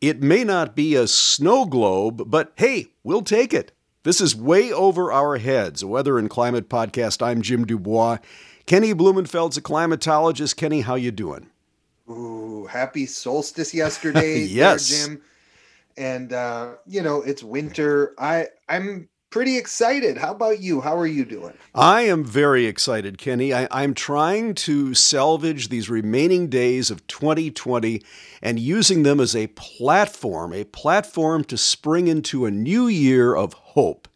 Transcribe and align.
It 0.00 0.22
may 0.22 0.44
not 0.44 0.74
be 0.74 0.94
a 0.94 1.06
snow 1.06 1.66
globe, 1.66 2.30
but 2.30 2.54
hey, 2.56 2.86
we'll 3.04 3.20
take 3.20 3.52
it. 3.52 3.72
This 4.02 4.22
is 4.22 4.34
Way 4.34 4.72
Over 4.72 5.12
Our 5.12 5.36
Heads, 5.36 5.82
a 5.82 5.86
weather 5.86 6.18
and 6.18 6.30
climate 6.30 6.70
podcast. 6.70 7.20
I'm 7.20 7.42
Jim 7.42 7.66
du 7.66 7.78
Bois. 7.78 8.16
Kenny 8.64 8.94
Blumenfeld's 8.94 9.58
a 9.58 9.60
climatologist. 9.60 10.56
Kenny, 10.56 10.80
how 10.80 10.94
you 10.94 11.10
doing? 11.10 11.50
Ooh, 12.08 12.64
happy 12.64 13.04
solstice 13.04 13.74
yesterday, 13.74 14.38
yes, 14.44 14.88
there, 14.88 15.06
Jim. 15.06 15.22
And 15.98 16.32
uh, 16.32 16.76
you 16.86 17.02
know, 17.02 17.20
it's 17.20 17.42
winter. 17.42 18.14
I 18.18 18.46
I'm 18.70 19.09
pretty 19.30 19.56
excited. 19.56 20.18
How 20.18 20.32
about 20.32 20.60
you? 20.60 20.80
How 20.80 20.96
are 20.96 21.06
you 21.06 21.24
doing? 21.24 21.54
I 21.74 22.02
am 22.02 22.24
very 22.24 22.66
excited, 22.66 23.16
Kenny. 23.16 23.54
I, 23.54 23.68
I'm 23.70 23.94
trying 23.94 24.54
to 24.56 24.92
salvage 24.94 25.68
these 25.68 25.88
remaining 25.88 26.48
days 26.48 26.90
of 26.90 27.06
2020 27.06 28.02
and 28.42 28.58
using 28.58 29.04
them 29.04 29.20
as 29.20 29.34
a 29.36 29.46
platform, 29.48 30.52
a 30.52 30.64
platform 30.64 31.44
to 31.44 31.56
spring 31.56 32.08
into 32.08 32.44
a 32.44 32.50
new 32.50 32.88
year 32.88 33.34
of 33.34 33.52
hope. 33.52 34.08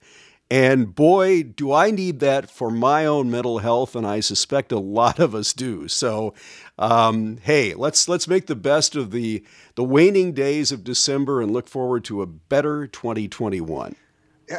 And 0.51 0.95
boy, 0.95 1.43
do 1.43 1.73
I 1.73 1.91
need 1.91 2.21
that 2.21 2.51
for 2.51 2.71
my 2.71 3.07
own 3.07 3.31
mental 3.31 3.59
health, 3.59 3.97
and 3.97 4.07
I 4.07 4.21
suspect 4.21 4.73
a 4.73 4.79
lot 4.79 5.19
of 5.19 5.35
us 5.35 5.53
do. 5.53 5.89
So, 5.89 6.35
um, 6.79 7.39
hey, 7.39 7.73
let's 7.75 8.09
let's 8.09 8.29
make 8.29 8.47
the 8.47 8.55
best 8.55 8.95
of 8.95 9.11
the 9.11 9.43
the 9.75 9.83
waning 9.83 10.33
days 10.33 10.71
of 10.71 10.85
December 10.85 11.41
and 11.41 11.51
look 11.51 11.67
forward 11.67 12.05
to 12.05 12.21
a 12.21 12.27
better 12.27 12.87
2021. 12.87 13.97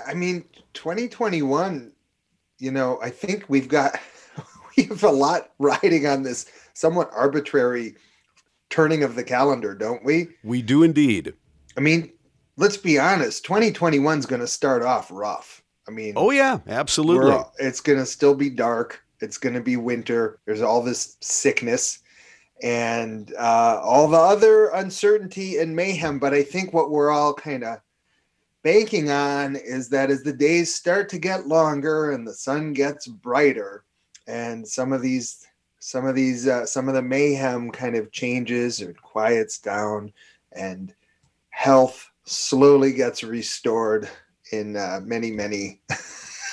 I 0.07 0.13
mean, 0.13 0.45
2021, 0.73 1.91
you 2.59 2.71
know, 2.71 2.99
I 3.01 3.09
think 3.09 3.45
we've 3.47 3.67
got 3.67 3.99
we 4.77 4.83
have 4.83 5.03
a 5.03 5.11
lot 5.11 5.51
riding 5.59 6.07
on 6.07 6.23
this 6.23 6.45
somewhat 6.73 7.09
arbitrary 7.13 7.95
turning 8.69 9.03
of 9.03 9.15
the 9.15 9.23
calendar, 9.23 9.75
don't 9.75 10.03
we? 10.03 10.27
We 10.43 10.61
do 10.61 10.83
indeed. 10.83 11.33
I 11.77 11.81
mean, 11.81 12.11
let's 12.57 12.77
be 12.77 12.99
honest, 12.99 13.45
2021 13.45 14.19
is 14.19 14.25
going 14.25 14.41
to 14.41 14.47
start 14.47 14.83
off 14.83 15.09
rough. 15.11 15.61
I 15.87 15.91
mean, 15.91 16.13
oh 16.15 16.31
yeah, 16.31 16.59
absolutely. 16.67 17.37
It's 17.59 17.79
going 17.79 17.99
to 17.99 18.05
still 18.05 18.33
be 18.33 18.49
dark. 18.49 19.01
It's 19.21 19.37
going 19.37 19.55
to 19.55 19.61
be 19.61 19.77
winter. 19.77 20.39
There's 20.45 20.61
all 20.61 20.81
this 20.81 21.17
sickness 21.21 21.99
and 22.63 23.33
uh, 23.37 23.79
all 23.83 24.07
the 24.07 24.17
other 24.17 24.69
uncertainty 24.69 25.57
and 25.57 25.75
mayhem. 25.75 26.19
But 26.19 26.33
I 26.33 26.43
think 26.43 26.73
what 26.73 26.89
we're 26.89 27.11
all 27.11 27.33
kind 27.33 27.63
of 27.63 27.79
banking 28.65 29.11
on 29.11 29.55
is 29.55 29.89
that 29.89 30.09
as 30.09 30.23
the 30.23 30.33
days 30.33 30.73
start 30.73 31.07
to 31.07 31.19
get 31.19 31.45
longer 31.45 32.11
and 32.13 32.27
the 32.27 32.33
sun 32.33 32.73
gets 32.73 33.05
brighter 33.05 33.83
and 34.27 34.67
some 34.67 34.91
of 34.91 35.03
these 35.03 35.45
some 35.77 36.07
of 36.07 36.15
these 36.15 36.47
uh, 36.47 36.65
some 36.65 36.87
of 36.87 36.95
the 36.95 37.01
mayhem 37.01 37.69
kind 37.69 37.95
of 37.95 38.11
changes 38.11 38.81
or 38.81 38.91
quiets 38.93 39.59
down 39.59 40.11
and 40.53 40.95
health 41.51 42.09
slowly 42.23 42.91
gets 42.91 43.23
restored 43.23 44.09
in 44.51 44.75
uh, 44.75 44.99
many 45.03 45.29
many 45.29 45.79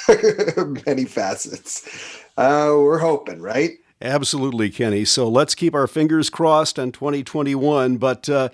many 0.86 1.06
facets. 1.06 2.20
Uh, 2.36 2.74
we're 2.76 2.98
hoping 2.98 3.40
right? 3.40 3.78
Absolutely 4.02 4.68
kenny. 4.68 5.06
So 5.06 5.28
let's 5.28 5.54
keep 5.54 5.74
our 5.74 5.86
fingers 5.86 6.28
crossed 6.28 6.78
on 6.78 6.92
2021 6.92 7.96
but 7.96 8.28
uh, 8.28 8.50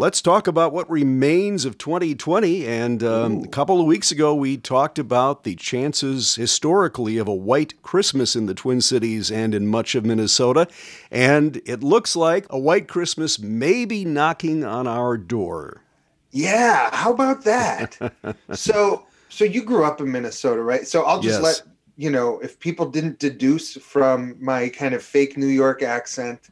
Let's 0.00 0.22
talk 0.22 0.46
about 0.46 0.72
what 0.72 0.88
remains 0.88 1.64
of 1.64 1.76
2020. 1.76 2.64
And 2.68 3.02
um, 3.02 3.42
a 3.42 3.48
couple 3.48 3.80
of 3.80 3.86
weeks 3.86 4.12
ago, 4.12 4.32
we 4.32 4.56
talked 4.56 4.96
about 4.96 5.42
the 5.42 5.56
chances 5.56 6.36
historically 6.36 7.18
of 7.18 7.26
a 7.26 7.34
white 7.34 7.82
Christmas 7.82 8.36
in 8.36 8.46
the 8.46 8.54
Twin 8.54 8.80
Cities 8.80 9.28
and 9.28 9.56
in 9.56 9.66
much 9.66 9.96
of 9.96 10.04
Minnesota. 10.06 10.68
And 11.10 11.60
it 11.66 11.82
looks 11.82 12.14
like 12.14 12.46
a 12.48 12.56
white 12.60 12.86
Christmas 12.86 13.40
may 13.40 13.84
be 13.84 14.04
knocking 14.04 14.62
on 14.62 14.86
our 14.86 15.16
door. 15.16 15.82
Yeah, 16.30 16.94
how 16.94 17.12
about 17.12 17.42
that? 17.42 17.98
so, 18.52 19.04
so 19.28 19.44
you 19.44 19.64
grew 19.64 19.84
up 19.84 20.00
in 20.00 20.12
Minnesota, 20.12 20.62
right? 20.62 20.86
So 20.86 21.02
I'll 21.02 21.20
just 21.20 21.42
yes. 21.42 21.42
let 21.42 21.62
you 21.96 22.10
know 22.10 22.38
if 22.38 22.60
people 22.60 22.88
didn't 22.88 23.18
deduce 23.18 23.76
from 23.76 24.36
my 24.38 24.68
kind 24.68 24.94
of 24.94 25.02
fake 25.02 25.36
New 25.36 25.48
York 25.48 25.82
accent 25.82 26.50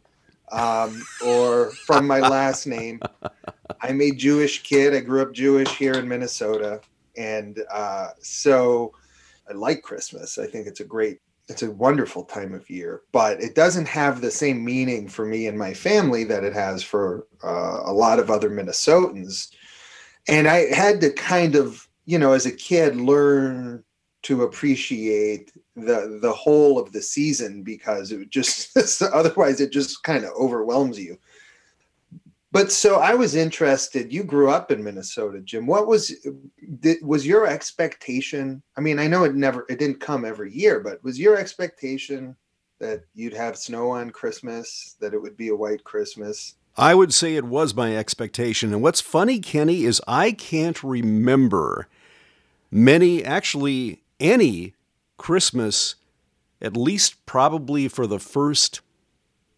um, 0.53 1.03
or 1.25 1.71
from 1.73 2.07
my 2.07 2.21
last 2.29 2.67
name. 2.67 3.01
I'm 3.83 4.01
a 4.01 4.11
Jewish 4.11 4.63
kid. 4.63 4.95
I 4.95 5.01
grew 5.01 5.23
up 5.23 5.33
Jewish 5.33 5.71
here 5.77 5.95
in 5.95 6.09
Minnesota, 6.09 6.81
and 7.17 7.59
uh, 7.73 8.09
so 8.21 8.93
I 9.49 9.53
like 9.55 9.83
Christmas. 9.83 10.39
I 10.39 10.47
think 10.47 10.67
it's 10.67 10.81
a 10.81 10.85
great, 10.85 11.21
it's 11.49 11.63
a 11.63 11.71
wonderful 11.71 12.25
time 12.25 12.55
of 12.55 12.69
year. 12.69 13.03
But 13.13 13.41
it 13.41 13.55
doesn't 13.55 13.89
have 13.89 14.21
the 14.21 14.31
same 14.31 14.65
meaning 14.65 15.09
for 15.09 15.25
me 15.25 15.47
and 15.47 15.59
my 15.59 15.75
family 15.75 16.25
that 16.25 16.45
it 16.45 16.53
has 16.53 16.83
for 16.83 17.27
uh, 17.45 17.81
a 17.85 17.93
lot 17.93 18.19
of 18.19 18.31
other 18.31 18.51
Minnesotans. 18.51 19.49
And 20.29 20.49
I 20.49 20.75
had 20.75 21.01
to 21.03 21.13
kind 21.13 21.55
of, 21.55 21.87
you 22.05 22.19
know, 22.19 22.33
as 22.33 22.47
a 22.47 22.53
kid, 22.53 22.97
learn 22.97 23.85
to 24.27 24.43
appreciate 24.43 25.53
the 25.77 26.19
the 26.21 26.33
whole 26.33 26.81
of 26.81 26.91
the 26.91 27.01
season 27.01 27.63
because 27.63 28.11
it 28.11 28.29
just 28.29 28.77
otherwise 29.15 29.61
it 29.61 29.71
just 29.71 30.03
kind 30.03 30.25
of 30.25 30.33
overwhelms 30.33 30.99
you. 30.99 31.17
But 32.51 32.73
so 32.73 32.97
I 32.97 33.15
was 33.15 33.37
interested. 33.37 34.13
You 34.13 34.25
grew 34.25 34.51
up 34.51 34.73
in 34.73 34.83
Minnesota, 34.83 35.39
Jim. 35.41 35.65
What 35.65 35.87
was 35.87 36.13
was 37.03 37.25
your 37.25 37.47
expectation? 37.47 38.63
I 38.77 38.81
mean, 38.81 38.99
I 38.99 39.07
know 39.07 39.23
it 39.23 39.37
never 39.37 39.65
it 39.69 39.79
didn't 39.79 40.01
come 40.01 40.25
every 40.25 40.53
year, 40.53 40.81
but 40.81 41.03
was 41.05 41.21
your 41.21 41.37
expectation 41.37 42.35
that 42.81 43.03
you'd 43.15 43.33
have 43.33 43.57
snow 43.57 43.91
on 43.91 44.11
Christmas, 44.11 44.97
that 45.01 45.15
it 45.15 45.23
would 45.23 45.37
be 45.37 45.49
a 45.49 45.57
white 45.57 45.85
Christmas? 45.85 46.57
I 46.77 46.97
would 46.97 47.15
say 47.15 47.37
it 47.37 47.45
was 47.45 47.75
my 47.75 47.97
expectation. 47.97 48.73
And 48.73 48.83
what's 48.83 49.01
funny, 49.01 49.39
Kenny, 49.39 49.85
is 49.85 50.03
I 50.09 50.33
can't 50.33 50.83
remember 50.83 51.87
many, 52.71 53.25
actually 53.25 54.03
any 54.21 54.75
Christmas, 55.17 55.97
at 56.61 56.77
least 56.77 57.25
probably 57.27 57.89
for 57.89 58.07
the 58.07 58.19
first 58.19 58.81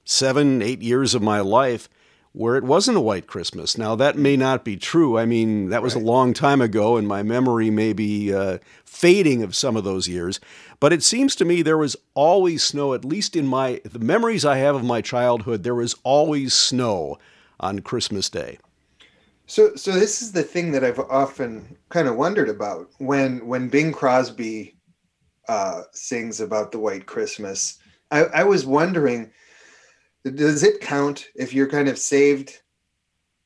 seven, 0.04 0.62
eight 0.62 0.82
years 0.82 1.14
of 1.14 1.22
my 1.22 1.40
life, 1.40 1.88
where 2.32 2.56
it 2.56 2.64
wasn't 2.64 2.96
a 2.96 3.00
white 3.00 3.26
Christmas. 3.26 3.76
Now, 3.76 3.96
that 3.96 4.16
may 4.16 4.36
not 4.36 4.64
be 4.64 4.76
true. 4.76 5.18
I 5.18 5.26
mean, 5.26 5.70
that 5.70 5.82
was 5.82 5.94
right. 5.94 6.02
a 6.02 6.06
long 6.06 6.32
time 6.34 6.60
ago, 6.60 6.96
and 6.96 7.08
my 7.08 7.22
memory 7.22 7.70
may 7.70 7.92
be 7.92 8.32
uh, 8.32 8.58
fading 8.84 9.42
of 9.42 9.56
some 9.56 9.76
of 9.76 9.84
those 9.84 10.08
years. 10.08 10.38
But 10.80 10.92
it 10.92 11.02
seems 11.02 11.34
to 11.36 11.44
me 11.44 11.62
there 11.62 11.78
was 11.78 11.96
always 12.14 12.62
snow, 12.62 12.94
at 12.94 13.04
least 13.04 13.34
in 13.34 13.46
my 13.46 13.80
the 13.84 13.98
memories 13.98 14.44
I 14.44 14.58
have 14.58 14.76
of 14.76 14.84
my 14.84 15.00
childhood, 15.00 15.62
there 15.62 15.74
was 15.74 15.96
always 16.04 16.54
snow 16.54 17.18
on 17.58 17.80
Christmas 17.80 18.30
Day. 18.30 18.58
So, 19.48 19.74
so 19.76 19.92
this 19.92 20.20
is 20.20 20.30
the 20.30 20.42
thing 20.42 20.72
that 20.72 20.84
I've 20.84 21.00
often 21.00 21.78
kind 21.88 22.06
of 22.06 22.16
wondered 22.16 22.50
about 22.50 22.90
when 22.98 23.46
when 23.46 23.70
Bing 23.70 23.92
Crosby 23.92 24.76
uh, 25.48 25.84
sings 25.92 26.42
about 26.42 26.70
the 26.70 26.78
White 26.78 27.06
Christmas. 27.06 27.78
I, 28.10 28.24
I 28.24 28.44
was 28.44 28.66
wondering, 28.66 29.32
does 30.22 30.62
it 30.62 30.82
count 30.82 31.28
if 31.34 31.54
you're 31.54 31.70
kind 31.70 31.88
of 31.88 31.98
saved 31.98 32.60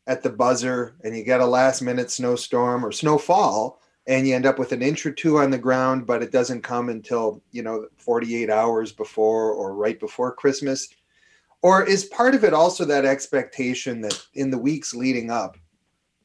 at 0.08 0.24
the 0.24 0.30
buzzer 0.30 0.96
and 1.04 1.16
you 1.16 1.22
get 1.22 1.40
a 1.40 1.46
last 1.46 1.82
minute 1.82 2.10
snowstorm 2.10 2.84
or 2.84 2.90
snowfall 2.90 3.80
and 4.08 4.26
you 4.26 4.34
end 4.34 4.44
up 4.44 4.58
with 4.58 4.72
an 4.72 4.82
inch 4.82 5.06
or 5.06 5.12
two 5.12 5.38
on 5.38 5.52
the 5.52 5.58
ground, 5.58 6.04
but 6.04 6.20
it 6.20 6.32
doesn't 6.32 6.62
come 6.62 6.88
until 6.88 7.40
you 7.52 7.62
know 7.62 7.86
48 7.98 8.50
hours 8.50 8.90
before 8.90 9.52
or 9.52 9.76
right 9.76 10.00
before 10.00 10.34
Christmas? 10.34 10.88
Or 11.62 11.84
is 11.84 12.06
part 12.06 12.34
of 12.34 12.42
it 12.42 12.52
also 12.52 12.84
that 12.86 13.04
expectation 13.04 14.00
that 14.00 14.20
in 14.34 14.50
the 14.50 14.58
weeks 14.58 14.94
leading 14.94 15.30
up, 15.30 15.56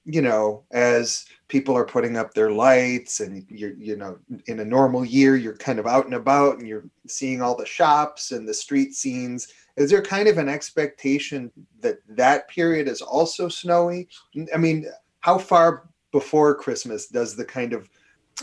you 0.10 0.22
know, 0.22 0.64
as 0.72 1.26
people 1.50 1.76
are 1.76 1.86
putting 1.86 2.16
up 2.16 2.34
their 2.34 2.50
lights 2.50 3.20
and 3.20 3.46
you're, 3.50 3.74
you 3.74 3.98
know, 3.98 4.18
in 4.46 4.62
a 4.62 4.66
normal 4.66 5.04
year, 5.04 5.36
you're 5.36 5.58
kind 5.58 5.80
of 5.80 5.86
out 5.86 6.06
and 6.06 6.14
about 6.14 6.58
and 6.58 6.68
you're 6.68 6.86
seeing 7.08 7.42
all 7.42 7.58
the 7.58 7.66
shops 7.66 8.32
and 8.32 8.48
the 8.48 8.54
street 8.54 8.96
scenes. 8.96 9.50
Is 9.76 9.92
there 9.92 10.02
kind 10.02 10.30
of 10.30 10.38
an 10.38 10.48
expectation 10.48 11.52
that 11.82 11.98
that 12.08 12.48
period 12.48 12.88
is 12.88 13.02
also 13.02 13.50
snowy? 13.50 14.08
I 14.54 14.58
mean, 14.58 14.86
how 15.20 15.38
far 15.38 15.90
before 16.14 16.56
Christmas 16.56 17.08
does 17.08 17.36
the 17.36 17.46
kind 17.46 17.74
of 17.74 17.90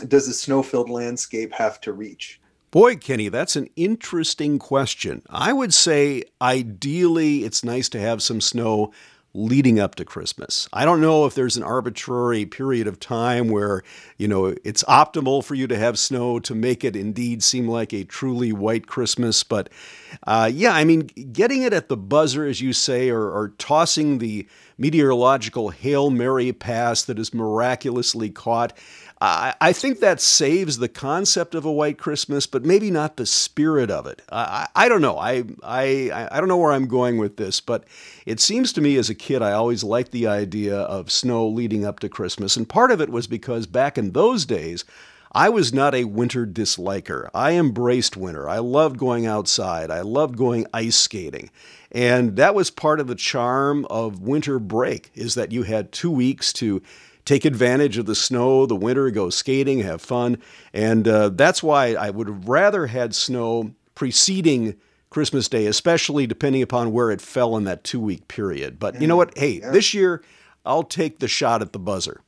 does 0.07 0.27
the 0.27 0.33
snow-filled 0.33 0.89
landscape 0.89 1.51
have 1.53 1.81
to 1.81 1.93
reach? 1.93 2.39
Boy, 2.69 2.95
Kenny, 2.95 3.29
that's 3.29 3.55
an 3.55 3.69
interesting 3.75 4.59
question. 4.59 5.23
I 5.29 5.53
would 5.53 5.73
say 5.73 6.23
ideally 6.41 7.45
it's 7.45 7.63
nice 7.63 7.87
to 7.89 7.99
have 7.99 8.21
some 8.21 8.41
snow 8.41 8.91
leading 9.35 9.79
up 9.79 9.95
to 9.95 10.05
Christmas. 10.05 10.69
I 10.71 10.85
don't 10.85 11.01
know 11.01 11.25
if 11.25 11.35
there's 11.35 11.57
an 11.57 11.63
arbitrary 11.63 12.45
period 12.45 12.87
of 12.87 12.99
time 12.99 13.49
where, 13.49 13.83
you 14.17 14.27
know, 14.27 14.55
it's 14.63 14.83
optimal 14.85 15.43
for 15.43 15.55
you 15.55 15.67
to 15.67 15.77
have 15.77 15.99
snow 15.99 16.39
to 16.39 16.55
make 16.55 16.83
it 16.83 16.95
indeed 16.95 17.43
seem 17.43 17.67
like 17.67 17.93
a 17.93 18.05
truly 18.05 18.53
white 18.53 18.87
Christmas. 18.87 19.43
But 19.43 19.69
uh, 20.25 20.49
yeah, 20.51 20.71
I 20.73 20.85
mean, 20.85 21.01
getting 21.33 21.63
it 21.63 21.73
at 21.73 21.89
the 21.89 21.97
buzzer, 21.97 22.45
as 22.45 22.61
you 22.61 22.71
say, 22.71 23.09
or, 23.09 23.29
or 23.29 23.49
tossing 23.57 24.19
the 24.19 24.47
meteorological 24.77 25.69
Hail 25.69 26.09
Mary 26.09 26.51
pass 26.51 27.03
that 27.03 27.19
is 27.19 27.33
miraculously 27.33 28.29
caught. 28.29 28.73
I, 29.21 29.53
I 29.61 29.71
think 29.71 30.01
that 30.01 30.19
saves 30.19 30.77
the 30.77 30.89
concept 30.89 31.55
of 31.55 31.63
a 31.63 31.71
white 31.71 31.97
Christmas, 31.97 32.45
but 32.47 32.65
maybe 32.65 32.91
not 32.91 33.15
the 33.15 33.25
spirit 33.25 33.89
of 33.89 34.05
it. 34.07 34.21
I, 34.29 34.67
I, 34.75 34.85
I 34.85 34.89
don't 34.89 35.01
know. 35.01 35.17
I, 35.17 35.43
I, 35.63 36.27
I 36.31 36.39
don't 36.39 36.49
know 36.49 36.57
where 36.57 36.73
I'm 36.73 36.87
going 36.87 37.17
with 37.17 37.37
this, 37.37 37.61
but 37.61 37.85
it 38.25 38.39
seems 38.39 38.73
to 38.73 38.81
me 38.81 38.97
as 38.97 39.09
a 39.09 39.15
kid, 39.15 39.41
I 39.41 39.53
always 39.53 39.83
liked 39.83 40.11
the 40.11 40.27
idea 40.27 40.77
of 40.77 41.11
snow 41.11 41.47
leading 41.47 41.85
up 41.85 41.99
to 42.01 42.09
Christmas. 42.09 42.57
And 42.57 42.67
part 42.67 42.91
of 42.91 42.99
it 42.99 43.09
was 43.09 43.27
because 43.27 43.67
back 43.67 43.97
in 43.97 44.11
those 44.11 44.45
days, 44.45 44.83
I 45.31 45.49
was 45.49 45.73
not 45.73 45.93
a 45.93 46.05
winter 46.05 46.45
disliker. 46.45 47.29
I 47.33 47.53
embraced 47.53 48.15
winter. 48.15 48.47
I 48.49 48.59
loved 48.59 48.97
going 48.97 49.25
outside. 49.25 49.91
I 49.91 50.01
loved 50.01 50.37
going 50.37 50.65
ice 50.73 50.95
skating. 50.95 51.49
And 51.91 52.35
that 52.37 52.55
was 52.55 52.71
part 52.71 52.99
of 52.99 53.07
the 53.07 53.15
charm 53.15 53.85
of 53.89 54.21
winter 54.21 54.59
break 54.59 55.11
is 55.13 55.35
that 55.35 55.51
you 55.51 55.63
had 55.63 55.91
2 55.91 56.11
weeks 56.11 56.53
to 56.53 56.81
take 57.25 57.43
advantage 57.43 57.97
of 57.97 58.05
the 58.05 58.15
snow, 58.15 58.65
the 58.65 58.75
winter, 58.75 59.09
go 59.11 59.29
skating, 59.29 59.79
have 59.79 60.01
fun. 60.01 60.37
And 60.73 61.07
uh, 61.07 61.29
that's 61.29 61.61
why 61.61 61.95
I 61.95 62.11
would 62.11 62.27
have 62.27 62.47
rather 62.47 62.87
had 62.87 63.13
snow 63.13 63.71
preceding 63.95 64.75
Christmas 65.09 65.49
Day, 65.49 65.65
especially 65.65 66.27
depending 66.27 66.61
upon 66.61 66.91
where 66.91 67.11
it 67.11 67.21
fell 67.21 67.57
in 67.57 67.63
that 67.65 67.83
two 67.83 67.99
week 67.99 68.27
period. 68.27 68.79
But 68.79 69.01
you 69.01 69.07
know 69.07 69.15
what? 69.15 69.37
Hey, 69.37 69.59
yeah. 69.59 69.71
this 69.71 69.93
year 69.93 70.23
I'll 70.65 70.83
take 70.83 71.19
the 71.19 71.27
shot 71.27 71.61
at 71.61 71.73
the 71.73 71.79
buzzer. 71.79 72.21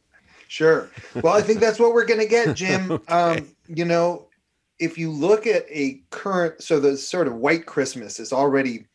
Sure. 0.48 0.90
Well, 1.16 1.34
I 1.34 1.42
think 1.42 1.60
that's 1.60 1.80
what 1.80 1.94
we're 1.94 2.06
going 2.06 2.22
to 2.22 2.28
get, 2.28 2.54
Jim. 2.56 2.92
okay. 2.92 3.14
um, 3.14 3.48
you 3.68 3.86
know, 3.86 4.28
if 4.80 4.98
you 4.98 5.12
look 5.12 5.46
at 5.46 5.66
a 5.70 6.02
current, 6.12 6.62
so 6.62 6.80
the 6.80 6.98
sort 6.98 7.28
of 7.28 7.36
white 7.36 7.66
Christmas 7.66 8.20
is 8.20 8.32
already 8.32 8.86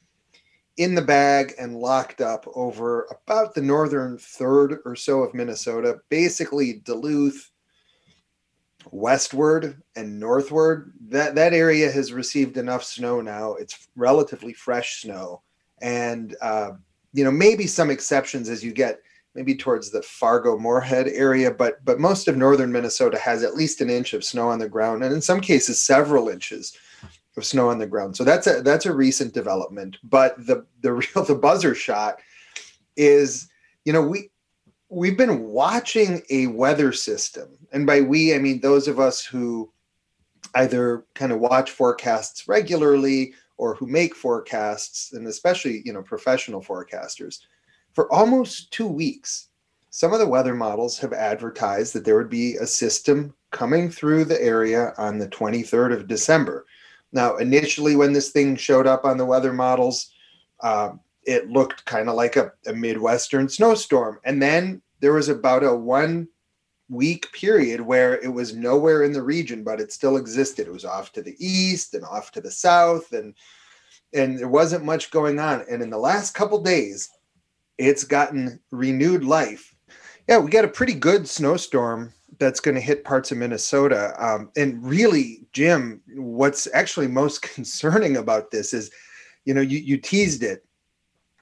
in 0.76 0.94
the 0.94 1.02
bag 1.02 1.54
and 1.58 1.76
locked 1.76 2.20
up 2.20 2.46
over 2.54 3.06
about 3.10 3.54
the 3.54 3.62
northern 3.62 4.16
third 4.18 4.78
or 4.84 4.96
so 4.96 5.22
of 5.22 5.34
Minnesota, 5.34 6.00
basically 6.08 6.74
Duluth, 6.84 7.50
westward 8.90 9.80
and 9.96 10.18
northward. 10.18 10.92
That 11.08 11.34
that 11.34 11.52
area 11.52 11.90
has 11.90 12.12
received 12.12 12.56
enough 12.56 12.84
snow 12.84 13.20
now. 13.20 13.54
It's 13.54 13.88
relatively 13.96 14.52
fresh 14.52 15.02
snow, 15.02 15.42
and 15.80 16.34
uh, 16.40 16.72
you 17.12 17.24
know 17.24 17.30
maybe 17.30 17.66
some 17.66 17.90
exceptions 17.90 18.48
as 18.48 18.64
you 18.64 18.72
get 18.72 19.00
maybe 19.34 19.54
towards 19.54 19.90
the 19.90 20.02
Fargo 20.02 20.58
Moorhead 20.58 21.08
area, 21.08 21.50
but 21.50 21.84
but 21.84 22.00
most 22.00 22.28
of 22.28 22.36
northern 22.36 22.72
Minnesota 22.72 23.18
has 23.18 23.42
at 23.42 23.54
least 23.54 23.80
an 23.80 23.90
inch 23.90 24.14
of 24.14 24.24
snow 24.24 24.48
on 24.48 24.58
the 24.58 24.68
ground, 24.68 25.04
and 25.04 25.14
in 25.14 25.20
some 25.20 25.40
cases 25.40 25.82
several 25.82 26.28
inches 26.28 26.76
of 27.36 27.44
snow 27.44 27.70
on 27.70 27.78
the 27.78 27.86
ground. 27.86 28.16
So 28.16 28.24
that's 28.24 28.46
a 28.46 28.62
that's 28.62 28.86
a 28.86 28.94
recent 28.94 29.34
development. 29.34 29.98
But 30.02 30.46
the 30.46 30.66
the 30.80 30.92
real 31.14 31.24
the 31.24 31.34
buzzer 31.34 31.74
shot 31.74 32.20
is, 32.96 33.48
you 33.84 33.92
know, 33.92 34.02
we 34.02 34.30
we've 34.88 35.16
been 35.16 35.44
watching 35.44 36.22
a 36.30 36.48
weather 36.48 36.92
system, 36.92 37.48
and 37.72 37.86
by 37.86 38.00
we 38.00 38.34
I 38.34 38.38
mean 38.38 38.60
those 38.60 38.88
of 38.88 39.00
us 39.00 39.24
who 39.24 39.72
either 40.54 41.04
kind 41.14 41.32
of 41.32 41.40
watch 41.40 41.70
forecasts 41.70 42.46
regularly 42.46 43.32
or 43.56 43.74
who 43.74 43.86
make 43.86 44.14
forecasts, 44.14 45.12
and 45.12 45.26
especially 45.26 45.82
you 45.84 45.92
know 45.92 46.02
professional 46.02 46.62
forecasters 46.62 47.38
for 47.92 48.12
almost 48.12 48.72
two 48.72 48.86
weeks, 48.86 49.48
some 49.90 50.12
of 50.12 50.18
the 50.18 50.26
weather 50.26 50.54
models 50.54 50.98
have 50.98 51.12
advertised 51.12 51.92
that 51.92 52.04
there 52.04 52.16
would 52.16 52.30
be 52.30 52.56
a 52.56 52.66
system 52.66 53.34
coming 53.50 53.90
through 53.90 54.24
the 54.24 54.42
area 54.42 54.94
on 54.96 55.18
the 55.18 55.28
23rd 55.28 55.92
of 55.92 56.08
December. 56.08 56.64
Now, 57.12 57.36
initially, 57.36 57.96
when 57.96 58.12
this 58.12 58.30
thing 58.30 58.56
showed 58.56 58.86
up 58.86 59.04
on 59.04 59.18
the 59.18 59.26
weather 59.26 59.52
models, 59.52 60.10
uh, 60.60 60.92
it 61.24 61.50
looked 61.50 61.84
kind 61.84 62.08
of 62.08 62.14
like 62.14 62.36
a, 62.36 62.52
a 62.66 62.72
Midwestern 62.72 63.48
snowstorm. 63.48 64.18
And 64.24 64.40
then 64.40 64.82
there 65.00 65.12
was 65.12 65.28
about 65.28 65.64
a 65.64 65.74
one 65.74 66.28
week 66.88 67.32
period 67.32 67.80
where 67.80 68.20
it 68.20 68.32
was 68.32 68.54
nowhere 68.54 69.02
in 69.02 69.12
the 69.12 69.22
region, 69.22 69.64
but 69.64 69.80
it 69.80 69.92
still 69.92 70.16
existed. 70.16 70.66
It 70.66 70.72
was 70.72 70.84
off 70.84 71.12
to 71.12 71.22
the 71.22 71.36
east 71.38 71.94
and 71.94 72.04
off 72.04 72.30
to 72.32 72.40
the 72.40 72.50
south, 72.50 73.12
and 73.12 73.34
and 74.14 74.38
there 74.38 74.48
wasn't 74.48 74.84
much 74.84 75.10
going 75.10 75.38
on. 75.38 75.64
And 75.70 75.82
in 75.82 75.90
the 75.90 75.98
last 75.98 76.34
couple 76.34 76.62
days, 76.62 77.08
it's 77.78 78.04
gotten 78.04 78.60
renewed 78.70 79.24
life. 79.24 79.74
Yeah, 80.28 80.38
we 80.38 80.50
got 80.50 80.66
a 80.66 80.68
pretty 80.68 80.94
good 80.94 81.26
snowstorm 81.26 82.12
that's 82.38 82.60
going 82.60 82.74
to 82.74 82.80
hit 82.80 83.04
parts 83.04 83.30
of 83.32 83.38
Minnesota. 83.38 84.14
Um, 84.18 84.50
and 84.56 84.82
really, 84.84 85.46
Jim, 85.52 86.00
what's 86.14 86.68
actually 86.74 87.08
most 87.08 87.42
concerning 87.54 88.16
about 88.16 88.50
this 88.50 88.72
is, 88.72 88.90
you 89.44 89.54
know, 89.54 89.60
you, 89.60 89.78
you 89.78 89.96
teased 89.96 90.42
it. 90.42 90.64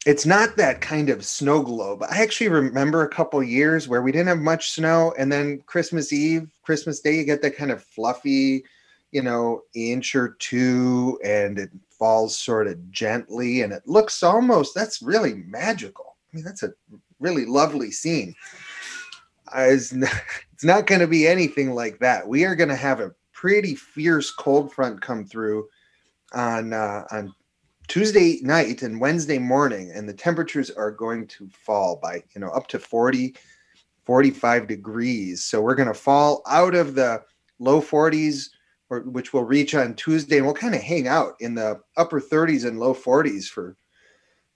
It's 0.06 0.24
not 0.24 0.56
that 0.56 0.80
kind 0.80 1.10
of 1.10 1.24
snow 1.24 1.62
globe. 1.62 2.02
I 2.08 2.22
actually 2.22 2.48
remember 2.48 3.02
a 3.02 3.08
couple 3.08 3.42
years 3.42 3.86
where 3.86 4.00
we 4.00 4.12
didn't 4.12 4.28
have 4.28 4.38
much 4.38 4.70
snow, 4.70 5.12
and 5.18 5.30
then 5.30 5.62
Christmas 5.66 6.10
Eve, 6.10 6.50
Christmas 6.62 7.00
Day, 7.00 7.16
you 7.16 7.24
get 7.24 7.42
that 7.42 7.56
kind 7.56 7.70
of 7.70 7.84
fluffy, 7.84 8.64
you 9.12 9.20
know, 9.20 9.60
inch 9.74 10.14
or 10.14 10.36
two, 10.38 11.20
and 11.22 11.58
it 11.58 11.70
falls 11.90 12.38
sort 12.38 12.66
of 12.66 12.90
gently, 12.90 13.60
and 13.60 13.74
it 13.74 13.82
looks 13.84 14.22
almost 14.22 14.74
that's 14.74 15.02
really 15.02 15.34
magical. 15.46 16.16
I 16.32 16.36
mean, 16.36 16.46
that's 16.46 16.62
a 16.62 16.72
really 17.18 17.44
lovely 17.44 17.90
scene. 17.90 18.34
It's 19.56 19.92
not, 19.92 20.12
it's 20.52 20.64
not 20.64 20.86
going 20.86 21.00
to 21.00 21.06
be 21.06 21.26
anything 21.26 21.72
like 21.72 21.98
that. 22.00 22.26
We 22.26 22.44
are 22.44 22.54
going 22.54 22.68
to 22.68 22.76
have 22.76 23.00
a 23.00 23.12
pretty 23.32 23.74
fierce 23.74 24.30
cold 24.30 24.72
front 24.72 25.00
come 25.00 25.24
through 25.24 25.66
on 26.32 26.72
uh, 26.72 27.04
on 27.10 27.34
Tuesday 27.88 28.38
night 28.42 28.82
and 28.82 29.00
Wednesday 29.00 29.38
morning, 29.38 29.90
and 29.92 30.08
the 30.08 30.14
temperatures 30.14 30.70
are 30.70 30.90
going 30.90 31.26
to 31.26 31.48
fall 31.48 31.98
by 32.02 32.22
you 32.34 32.40
know 32.40 32.50
up 32.50 32.66
to 32.68 32.78
40, 32.78 33.34
45 34.04 34.68
degrees. 34.68 35.44
So 35.44 35.60
we're 35.60 35.74
going 35.74 35.88
to 35.88 35.94
fall 35.94 36.42
out 36.46 36.74
of 36.74 36.94
the 36.94 37.22
low 37.58 37.80
40s, 37.80 38.50
or 38.90 39.00
which 39.00 39.32
will 39.32 39.44
reach 39.44 39.74
on 39.74 39.94
Tuesday, 39.94 40.36
and 40.36 40.46
we'll 40.46 40.54
kind 40.54 40.74
of 40.74 40.82
hang 40.82 41.08
out 41.08 41.34
in 41.40 41.54
the 41.54 41.80
upper 41.96 42.20
30s 42.20 42.66
and 42.66 42.78
low 42.78 42.94
40s 42.94 43.46
for 43.46 43.76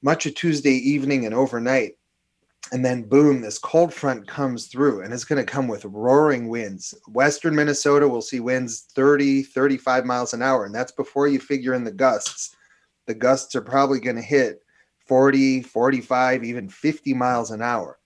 much 0.02 0.26
of 0.26 0.34
Tuesday 0.34 0.74
evening 0.74 1.24
and 1.24 1.34
overnight. 1.34 1.94
And 2.72 2.84
then, 2.84 3.02
boom, 3.02 3.40
this 3.40 3.58
cold 3.58 3.92
front 3.92 4.26
comes 4.26 4.66
through 4.66 5.02
and 5.02 5.12
it's 5.12 5.24
going 5.24 5.44
to 5.44 5.50
come 5.50 5.68
with 5.68 5.84
roaring 5.84 6.48
winds. 6.48 6.94
Western 7.08 7.54
Minnesota 7.54 8.08
will 8.08 8.22
see 8.22 8.40
winds 8.40 8.86
30, 8.94 9.42
35 9.42 10.04
miles 10.04 10.32
an 10.32 10.42
hour. 10.42 10.64
And 10.64 10.74
that's 10.74 10.92
before 10.92 11.28
you 11.28 11.38
figure 11.38 11.74
in 11.74 11.84
the 11.84 11.92
gusts. 11.92 12.56
The 13.06 13.14
gusts 13.14 13.54
are 13.54 13.60
probably 13.60 14.00
going 14.00 14.16
to 14.16 14.22
hit 14.22 14.62
40, 15.06 15.62
45, 15.62 16.42
even 16.42 16.68
50 16.68 17.14
miles 17.14 17.50
an 17.50 17.60
hour. 17.60 17.98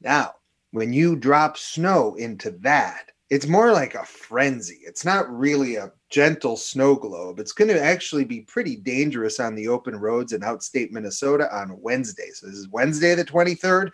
Now, 0.00 0.34
when 0.72 0.92
you 0.92 1.16
drop 1.16 1.56
snow 1.56 2.14
into 2.16 2.50
that, 2.60 3.12
it's 3.30 3.46
more 3.46 3.72
like 3.72 3.94
a 3.94 4.04
frenzy. 4.04 4.80
It's 4.84 5.04
not 5.06 5.30
really 5.30 5.76
a 5.76 5.90
gentle 6.12 6.58
snow 6.58 6.94
globe. 6.94 7.40
It's 7.40 7.52
going 7.52 7.68
to 7.68 7.82
actually 7.82 8.24
be 8.24 8.42
pretty 8.42 8.76
dangerous 8.76 9.40
on 9.40 9.54
the 9.54 9.66
open 9.66 9.96
roads 9.96 10.34
in 10.34 10.42
outstate 10.42 10.92
Minnesota 10.92 11.48
on 11.56 11.80
Wednesday. 11.80 12.28
So 12.34 12.46
this 12.46 12.56
is 12.56 12.68
Wednesday, 12.68 13.14
the 13.14 13.24
23rd. 13.24 13.90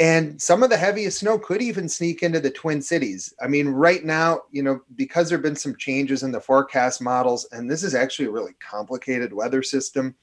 And 0.00 0.40
some 0.42 0.64
of 0.64 0.70
the 0.70 0.76
heaviest 0.76 1.20
snow 1.20 1.38
could 1.38 1.62
even 1.62 1.88
sneak 1.88 2.24
into 2.24 2.40
the 2.40 2.50
Twin 2.50 2.82
Cities. 2.82 3.32
I 3.40 3.46
mean, 3.46 3.68
right 3.68 4.04
now, 4.04 4.42
you 4.50 4.64
know, 4.64 4.80
because 4.96 5.28
there 5.28 5.38
have 5.38 5.44
been 5.44 5.54
some 5.54 5.76
changes 5.76 6.24
in 6.24 6.32
the 6.32 6.40
forecast 6.40 7.00
models, 7.00 7.46
and 7.52 7.70
this 7.70 7.84
is 7.84 7.94
actually 7.94 8.26
a 8.26 8.32
really 8.32 8.54
complicated 8.58 9.32
weather 9.32 9.62
system, 9.62 10.16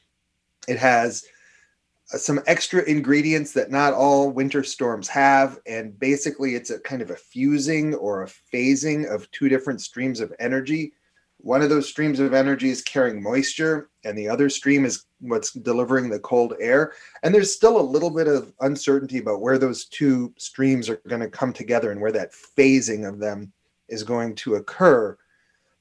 it 0.67 0.77
has 0.77 1.23
some 2.17 2.41
extra 2.47 2.83
ingredients 2.83 3.53
that 3.53 3.69
not 3.69 3.93
all 3.93 4.31
winter 4.31 4.63
storms 4.63 5.07
have. 5.07 5.59
And 5.67 5.97
basically, 5.99 6.55
it's 6.55 6.71
a 6.71 6.79
kind 6.79 7.01
of 7.01 7.11
a 7.11 7.15
fusing 7.15 7.93
or 7.95 8.23
a 8.23 8.29
phasing 8.53 9.07
of 9.13 9.29
two 9.31 9.49
different 9.49 9.81
streams 9.81 10.19
of 10.19 10.33
energy. 10.39 10.93
One 11.41 11.61
of 11.61 11.69
those 11.69 11.87
streams 11.87 12.19
of 12.19 12.33
energy 12.33 12.69
is 12.69 12.81
carrying 12.81 13.23
moisture, 13.23 13.89
and 14.03 14.17
the 14.17 14.27
other 14.27 14.49
stream 14.49 14.83
is 14.83 15.05
what's 15.21 15.53
delivering 15.53 16.09
the 16.09 16.19
cold 16.19 16.55
air. 16.59 16.93
And 17.23 17.33
there's 17.33 17.53
still 17.53 17.79
a 17.79 17.81
little 17.81 18.09
bit 18.09 18.27
of 18.27 18.53
uncertainty 18.59 19.19
about 19.19 19.41
where 19.41 19.57
those 19.57 19.85
two 19.85 20.33
streams 20.37 20.89
are 20.89 21.01
going 21.07 21.21
to 21.21 21.29
come 21.29 21.53
together 21.53 21.91
and 21.91 22.01
where 22.01 22.11
that 22.11 22.33
phasing 22.33 23.07
of 23.07 23.19
them 23.19 23.53
is 23.87 24.03
going 24.03 24.35
to 24.35 24.55
occur. 24.55 25.17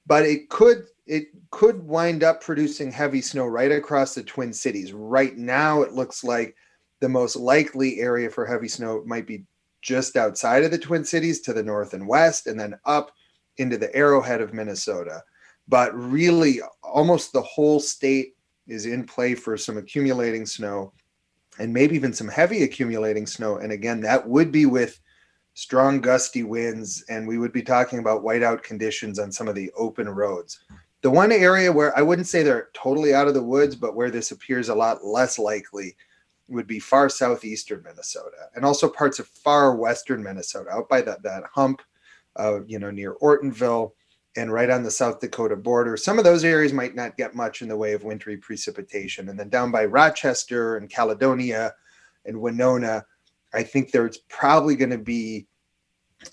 But 0.09 0.25
it 0.25 0.49
could 0.49 0.87
it 1.07 1.29
could 1.50 1.87
wind 1.87 2.25
up 2.25 2.43
producing 2.43 2.91
heavy 2.91 3.21
snow 3.21 3.47
right 3.47 3.71
across 3.71 4.15
the 4.15 4.23
Twin 4.23 4.53
Cities. 4.53 4.93
Right 4.93 5.37
now, 5.37 5.83
it 5.83 5.93
looks 5.93 6.25
like 6.25 6.57
the 7.00 7.09
most 7.09 7.37
likely 7.37 8.00
area 8.00 8.29
for 8.29 8.45
heavy 8.45 8.69
snow 8.69 9.03
might 9.07 9.27
be 9.27 9.45
just 9.81 10.17
outside 10.17 10.65
of 10.65 10.71
the 10.71 10.79
Twin 10.79 11.05
Cities 11.05 11.41
to 11.43 11.53
the 11.53 11.62
north 11.62 11.95
and 11.95 12.09
west, 12.09 12.47
and 12.47 12.59
then 12.59 12.75
up 12.85 13.12
into 13.59 13.77
the 13.77 13.95
arrowhead 13.95 14.41
of 14.41 14.53
Minnesota. 14.53 15.23
But 15.69 15.95
really, 15.95 16.61
almost 16.83 17.33
the 17.33 17.43
whole 17.43 17.79
state 17.79 18.35
is 18.67 18.87
in 18.87 19.05
play 19.05 19.35
for 19.35 19.57
some 19.57 19.77
accumulating 19.77 20.47
snow 20.47 20.93
and 21.59 21.73
maybe 21.73 21.97
even 21.97 22.12
some 22.12 22.29
heavy 22.29 22.62
accumulating 22.62 23.27
snow. 23.27 23.59
And 23.59 23.73
again, 23.73 24.00
that 24.00 24.27
would 24.27 24.53
be 24.53 24.67
with 24.67 25.00
strong 25.59 26.00
gusty 26.00 26.45
winds, 26.45 27.03
and 27.09 27.27
we 27.27 27.37
would 27.37 27.53
be 27.53 27.62
talking 27.62 27.99
about 27.99 28.23
whiteout 28.23 28.62
conditions 28.62 29.19
on 29.19 29.33
some 29.33 29.49
of 29.49 29.57
the 29.57 29.73
open 29.77 30.09
roads. 30.09 30.61
The 31.00 31.11
one 31.11 31.33
area 31.33 31.73
where 31.73 31.97
I 31.99 32.03
wouldn't 32.03 32.29
say 32.29 32.45
they're 32.45 32.69
totally 32.75 33.12
out 33.12 33.27
of 33.27 33.35
the 33.35 33.43
woods, 33.43 33.75
but 33.75 33.97
where 33.97 34.09
this 34.09 34.31
appears 34.31 34.69
a 34.69 34.75
lot 34.77 35.05
less 35.05 35.37
likely 35.37 35.97
would 36.47 36.69
be 36.69 36.79
far 36.79 37.09
southeastern 37.09 37.83
Minnesota 37.83 38.50
and 38.55 38.65
also 38.65 38.88
parts 38.88 39.19
of 39.19 39.27
far 39.27 39.75
western 39.75 40.23
Minnesota, 40.23 40.71
out 40.71 40.88
by 40.88 41.00
that, 41.00 41.25
that 41.25 41.43
hump, 41.53 41.83
uh, 42.37 42.62
you 42.67 42.79
know, 42.79 42.93
near 42.93 43.17
Ortonville 43.17 43.91
and 44.37 44.53
right 44.53 44.71
on 44.71 44.85
the 44.85 44.91
South 44.93 45.19
Dakota 45.19 45.57
border. 45.57 45.97
Some 45.97 46.19
of 46.19 46.25
those 46.25 46.45
areas 46.45 46.73
might 46.73 46.95
not 46.95 47.17
get 47.17 47.35
much 47.35 47.62
in 47.62 47.69
the 47.69 47.77
way 47.77 47.95
of 47.95 48.05
wintry 48.05 48.37
precipitation. 48.37 49.29
And 49.29 49.37
then 49.37 49.49
down 49.49 49.73
by 49.73 49.87
Rochester 49.87 50.77
and 50.77 50.88
Caledonia 50.88 51.75
and 52.27 52.41
Winona, 52.41 53.05
I 53.55 53.62
think 53.62 53.90
there's 53.90 54.19
probably 54.28 54.76
going 54.76 54.90
to 54.90 54.99
be 54.99 55.47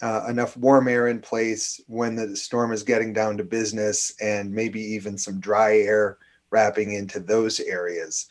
uh, 0.01 0.25
enough 0.27 0.57
warm 0.57 0.88
air 0.88 1.07
in 1.07 1.19
place 1.19 1.79
when 1.88 2.15
the 2.15 2.36
storm 2.36 2.72
is 2.72 2.84
getting 2.84 3.13
down 3.13 3.38
to 3.38 3.43
business 3.43 4.13
and 4.22 4.51
maybe 4.51 4.81
even 4.81 5.17
some 5.17 5.39
dry 5.39 5.77
air 5.77 6.17
wrapping 6.50 6.93
into 6.93 7.19
those 7.19 7.60
areas 7.60 8.27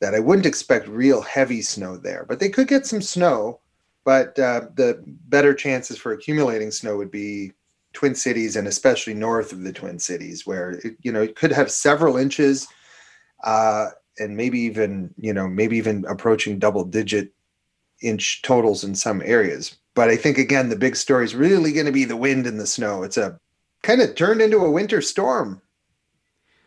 that 0.00 0.14
I 0.14 0.20
wouldn't 0.20 0.46
expect 0.46 0.88
real 0.88 1.22
heavy 1.22 1.62
snow 1.62 1.96
there, 1.96 2.24
but 2.28 2.40
they 2.40 2.48
could 2.48 2.68
get 2.68 2.86
some 2.86 3.02
snow. 3.02 3.60
But 4.04 4.38
uh, 4.38 4.68
the 4.74 5.02
better 5.06 5.54
chances 5.54 5.96
for 5.96 6.12
accumulating 6.12 6.70
snow 6.70 6.96
would 6.98 7.10
be 7.10 7.52
Twin 7.94 8.14
Cities 8.14 8.56
and 8.56 8.68
especially 8.68 9.14
north 9.14 9.52
of 9.52 9.62
the 9.62 9.72
Twin 9.72 9.98
Cities, 9.98 10.46
where 10.46 10.72
it, 10.72 10.96
you 11.00 11.10
know 11.10 11.22
it 11.22 11.36
could 11.36 11.52
have 11.52 11.70
several 11.70 12.18
inches, 12.18 12.68
uh, 13.44 13.88
and 14.18 14.36
maybe 14.36 14.60
even 14.60 15.14
you 15.16 15.32
know 15.32 15.48
maybe 15.48 15.78
even 15.78 16.04
approaching 16.06 16.58
double 16.58 16.84
digit 16.84 17.32
inch 18.04 18.42
totals 18.42 18.84
in 18.84 18.94
some 18.94 19.22
areas. 19.24 19.76
But 19.94 20.08
I 20.08 20.16
think 20.16 20.38
again 20.38 20.68
the 20.68 20.76
big 20.76 20.96
story 20.96 21.24
is 21.24 21.34
really 21.34 21.72
going 21.72 21.86
to 21.86 21.92
be 21.92 22.04
the 22.04 22.16
wind 22.16 22.46
and 22.46 22.60
the 22.60 22.66
snow. 22.66 23.02
It's 23.02 23.16
a 23.16 23.38
kind 23.82 24.00
of 24.00 24.14
turned 24.14 24.40
into 24.40 24.58
a 24.58 24.70
winter 24.70 25.00
storm 25.00 25.62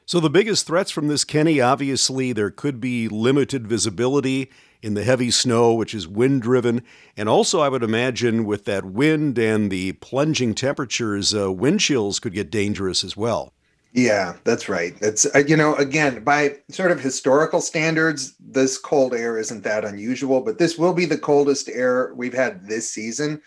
so, 0.10 0.22
the 0.22 0.30
biggest 0.30 0.66
threats 0.66 0.90
from 0.90 1.10
this, 1.10 1.26
Kenny, 1.26 1.60
obviously, 1.60 2.32
there 2.32 2.50
could 2.50 2.80
be 2.80 3.10
limited 3.10 3.68
visibility 3.68 4.50
in 4.82 4.94
the 4.94 5.04
heavy 5.04 5.30
snow, 5.30 5.74
which 5.74 5.94
is 5.94 6.08
wind 6.08 6.44
driven. 6.44 6.82
And 7.18 7.28
also, 7.28 7.60
I 7.60 7.68
would 7.68 7.84
imagine 7.84 8.46
with 8.46 8.64
that 8.64 8.86
wind 8.86 9.38
and 9.38 9.70
the 9.70 9.92
plunging 9.92 10.56
temperatures, 10.56 11.36
uh, 11.36 11.52
wind 11.52 11.82
chills 11.82 12.20
could 12.20 12.34
get 12.34 12.50
dangerous 12.50 13.04
as 13.04 13.18
well. 13.18 13.52
Yeah, 13.94 14.36
that's 14.44 14.70
right. 14.70 14.96
It's, 15.02 15.26
uh, 15.34 15.40
you 15.48 15.58
know, 15.58 15.76
again, 15.76 16.24
by 16.24 16.58
sort 16.70 16.92
of 16.92 17.00
historical 17.00 17.62
standards, 17.62 18.36
this 18.40 18.78
cold 18.78 19.14
air 19.14 19.38
isn't 19.38 19.64
that 19.64 19.86
unusual, 19.86 20.42
but 20.42 20.58
this 20.58 20.78
will 20.78 20.94
be 20.94 21.06
the 21.06 21.18
coldest 21.18 21.70
air 21.70 22.14
we've 22.16 22.34
had 22.34 22.68
this 22.68 22.90
season. 22.90 23.42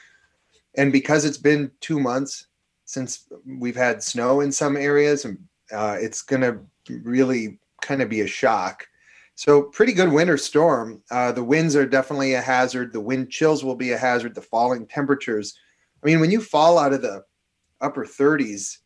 And 0.77 0.93
because 0.93 1.25
it's 1.25 1.39
been 1.39 1.71
two 1.81 2.01
months 2.01 2.47
since 2.85 3.27
we've 3.47 3.77
had 3.77 4.03
snow 4.03 4.41
in 4.41 4.51
some 4.51 4.77
areas 4.77 5.25
uh, 5.73 5.97
it's 6.01 6.23
going 6.23 6.43
to 6.43 6.59
really 7.03 7.59
kind 7.81 8.03
of 8.03 8.09
be 8.09 8.23
a 8.23 8.27
shock. 8.27 8.87
So, 9.37 9.63
pretty 9.63 9.93
good 9.93 10.13
winter 10.13 10.37
storm. 10.37 11.03
Uh, 11.11 11.33
the 11.33 11.45
winds 11.45 11.77
are 11.77 11.87
definitely 11.87 12.35
a 12.35 12.41
hazard. 12.41 12.93
The 12.93 13.01
wind 13.01 13.31
chills 13.31 13.65
will 13.65 13.77
be 13.77 13.93
a 13.93 13.99
hazard. 13.99 14.35
The 14.35 14.43
falling 14.43 14.87
temperatures. 14.87 15.57
I 16.03 16.07
mean, 16.07 16.21
when 16.21 16.31
you 16.31 16.41
fall 16.41 16.79
out 16.79 16.93
of 16.93 17.03
the 17.03 17.25
upper 17.81 18.05
30s 18.05 18.79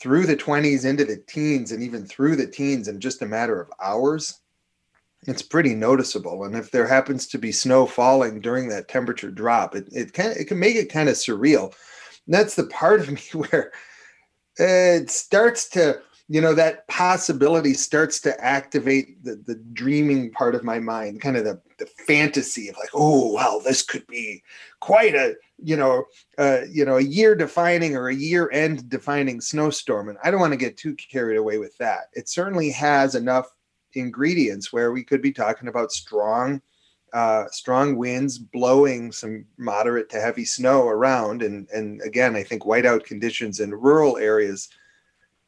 through 0.00 0.26
the 0.26 0.36
20s 0.36 0.84
into 0.84 1.04
the 1.04 1.16
teens 1.26 1.72
and 1.72 1.82
even 1.82 2.06
through 2.06 2.36
the 2.36 2.46
teens 2.46 2.88
in 2.88 3.00
just 3.00 3.22
a 3.22 3.26
matter 3.26 3.60
of 3.60 3.70
hours, 3.82 4.40
it's 5.26 5.42
pretty 5.42 5.74
noticeable. 5.74 6.44
And 6.44 6.54
if 6.54 6.70
there 6.70 6.86
happens 6.86 7.26
to 7.28 7.38
be 7.38 7.52
snow 7.52 7.86
falling 7.86 8.40
during 8.40 8.68
that 8.68 8.88
temperature 8.88 9.30
drop, 9.30 9.74
it, 9.74 9.88
it 9.92 10.12
can 10.12 10.32
it 10.32 10.46
can 10.48 10.58
make 10.58 10.76
it 10.76 10.92
kind 10.92 11.08
of 11.08 11.16
surreal. 11.16 11.74
And 12.26 12.34
that's 12.34 12.54
the 12.54 12.66
part 12.66 13.00
of 13.00 13.10
me 13.10 13.22
where 13.32 13.72
it 14.58 15.10
starts 15.10 15.68
to 15.70 16.00
you 16.28 16.40
know 16.40 16.54
that 16.54 16.86
possibility 16.88 17.72
starts 17.72 18.20
to 18.20 18.44
activate 18.44 19.22
the, 19.24 19.36
the 19.46 19.54
dreaming 19.72 20.30
part 20.32 20.54
of 20.54 20.64
my 20.64 20.78
mind 20.78 21.20
kind 21.20 21.36
of 21.36 21.44
the, 21.44 21.60
the 21.78 21.86
fantasy 21.86 22.68
of 22.68 22.76
like 22.76 22.88
oh 22.94 23.32
well 23.32 23.60
this 23.60 23.82
could 23.82 24.06
be 24.06 24.42
quite 24.80 25.14
a 25.14 25.34
you 25.62 25.76
know 25.76 26.04
uh, 26.38 26.60
you 26.70 26.84
know 26.84 26.96
a 26.96 27.02
year 27.02 27.34
defining 27.34 27.96
or 27.96 28.08
a 28.08 28.14
year 28.14 28.50
end 28.52 28.88
defining 28.88 29.40
snowstorm. 29.40 30.08
And 30.08 30.18
i 30.22 30.30
don't 30.30 30.40
want 30.40 30.52
to 30.52 30.58
get 30.58 30.76
too 30.76 30.94
carried 30.94 31.36
away 31.36 31.58
with 31.58 31.76
that. 31.78 32.08
It 32.12 32.28
certainly 32.28 32.70
has 32.70 33.14
enough 33.14 33.46
ingredients 33.94 34.72
where 34.72 34.92
we 34.92 35.02
could 35.02 35.22
be 35.22 35.32
talking 35.32 35.68
about 35.68 35.92
strong 35.92 36.60
uh, 37.12 37.44
strong 37.50 37.96
winds 37.96 38.36
blowing 38.36 39.10
some 39.12 39.46
moderate 39.56 40.10
to 40.10 40.20
heavy 40.20 40.44
snow 40.44 40.88
around. 40.88 41.42
And 41.42 41.68
and 41.70 42.00
again 42.02 42.36
i 42.36 42.42
think 42.42 42.62
whiteout 42.62 43.04
conditions 43.04 43.60
in 43.60 43.70
rural 43.70 44.16
areas 44.16 44.68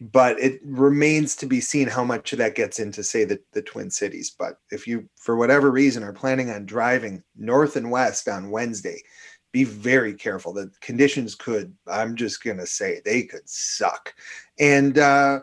but 0.01 0.39
it 0.39 0.61
remains 0.65 1.35
to 1.35 1.47
be 1.47 1.61
seen 1.61 1.89
how 1.89 2.05
much 2.05 2.33
of 2.33 2.39
that 2.39 2.55
gets 2.55 2.79
into 2.79 3.03
say 3.03 3.25
the, 3.25 3.41
the 3.53 3.63
twin 3.63 3.91
cities. 3.91 4.35
But 4.37 4.61
if 4.71 4.87
you 4.87 5.09
for 5.17 5.37
whatever 5.37 5.71
reason 5.71 6.03
are 6.05 6.13
planning 6.13 6.51
on 6.51 6.67
driving 6.67 7.23
north 7.37 7.77
and 7.77 7.91
west 7.91 8.29
on 8.29 8.51
wednesday 8.51 9.03
be 9.51 9.65
very 9.65 10.13
careful. 10.13 10.53
The 10.53 10.71
conditions 10.81 11.35
could 11.35 11.75
i'm 11.87 12.15
just 12.15 12.45
going 12.45 12.59
to 12.59 12.67
say 12.67 13.01
they 13.05 13.23
could 13.23 13.49
suck. 13.49 14.15
And 14.61 14.99
uh, 14.99 15.41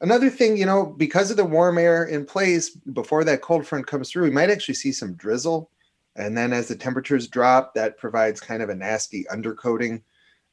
another 0.00 0.30
thing 0.30 0.56
you 0.56 0.66
know 0.66 0.86
because 0.86 1.30
of 1.30 1.36
the 1.36 1.44
warm 1.44 1.78
air 1.78 2.04
in 2.04 2.24
place 2.24 2.70
before 2.70 3.22
that 3.24 3.42
cold 3.42 3.66
front 3.66 3.86
comes 3.86 4.10
through 4.10 4.24
we 4.24 4.30
might 4.30 4.50
actually 4.50 4.74
see 4.74 4.92
some 4.92 5.14
drizzle. 5.14 5.70
And 6.16 6.36
then 6.36 6.52
as 6.52 6.68
the 6.68 6.76
temperatures 6.76 7.28
drop 7.28 7.74
that 7.74 7.96
provides 7.98 8.40
kind 8.40 8.62
of 8.62 8.68
a 8.68 8.74
nasty 8.74 9.24
undercoating. 9.32 10.02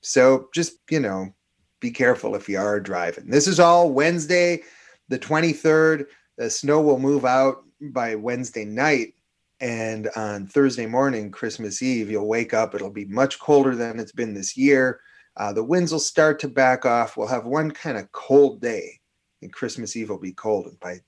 So 0.01 0.49
just 0.53 0.77
you 0.91 0.99
know 0.99 1.33
be 1.79 1.91
careful 1.91 2.35
if 2.35 2.49
you 2.49 2.57
are 2.57 2.79
driving. 2.79 3.29
This 3.29 3.47
is 3.47 3.59
all 3.59 3.91
Wednesday, 3.91 4.61
the 5.07 5.19
23rd. 5.19 6.05
The 6.37 6.49
snow 6.49 6.81
will 6.81 6.99
move 6.99 7.25
out 7.25 7.63
by 7.81 8.15
Wednesday 8.15 8.65
night. 8.65 9.13
And 9.61 10.09
on 10.15 10.47
Thursday 10.47 10.85
morning, 10.85 11.31
Christmas 11.31 11.81
Eve, 11.81 12.09
you'll 12.09 12.27
wake 12.27 12.53
up. 12.53 12.73
It'll 12.73 12.89
be 12.89 13.05
much 13.05 13.39
colder 13.39 13.75
than 13.75 13.99
it's 13.99 14.13
been 14.13 14.33
this 14.33 14.55
year. 14.55 15.01
Uh, 15.35 15.53
the 15.53 15.63
winds 15.63 15.91
will 15.91 15.99
start 15.99 16.39
to 16.39 16.47
back 16.47 16.85
off. 16.85 17.17
We'll 17.17 17.27
have 17.27 17.45
one 17.45 17.71
kind 17.71 17.97
of 17.97 18.11
cold 18.11 18.61
day, 18.61 18.99
and 19.41 19.51
Christmas 19.51 19.95
Eve 19.95 20.09
will 20.09 20.19
be 20.19 20.33
cold. 20.33 20.67
And 20.67 20.79
by 20.79 20.99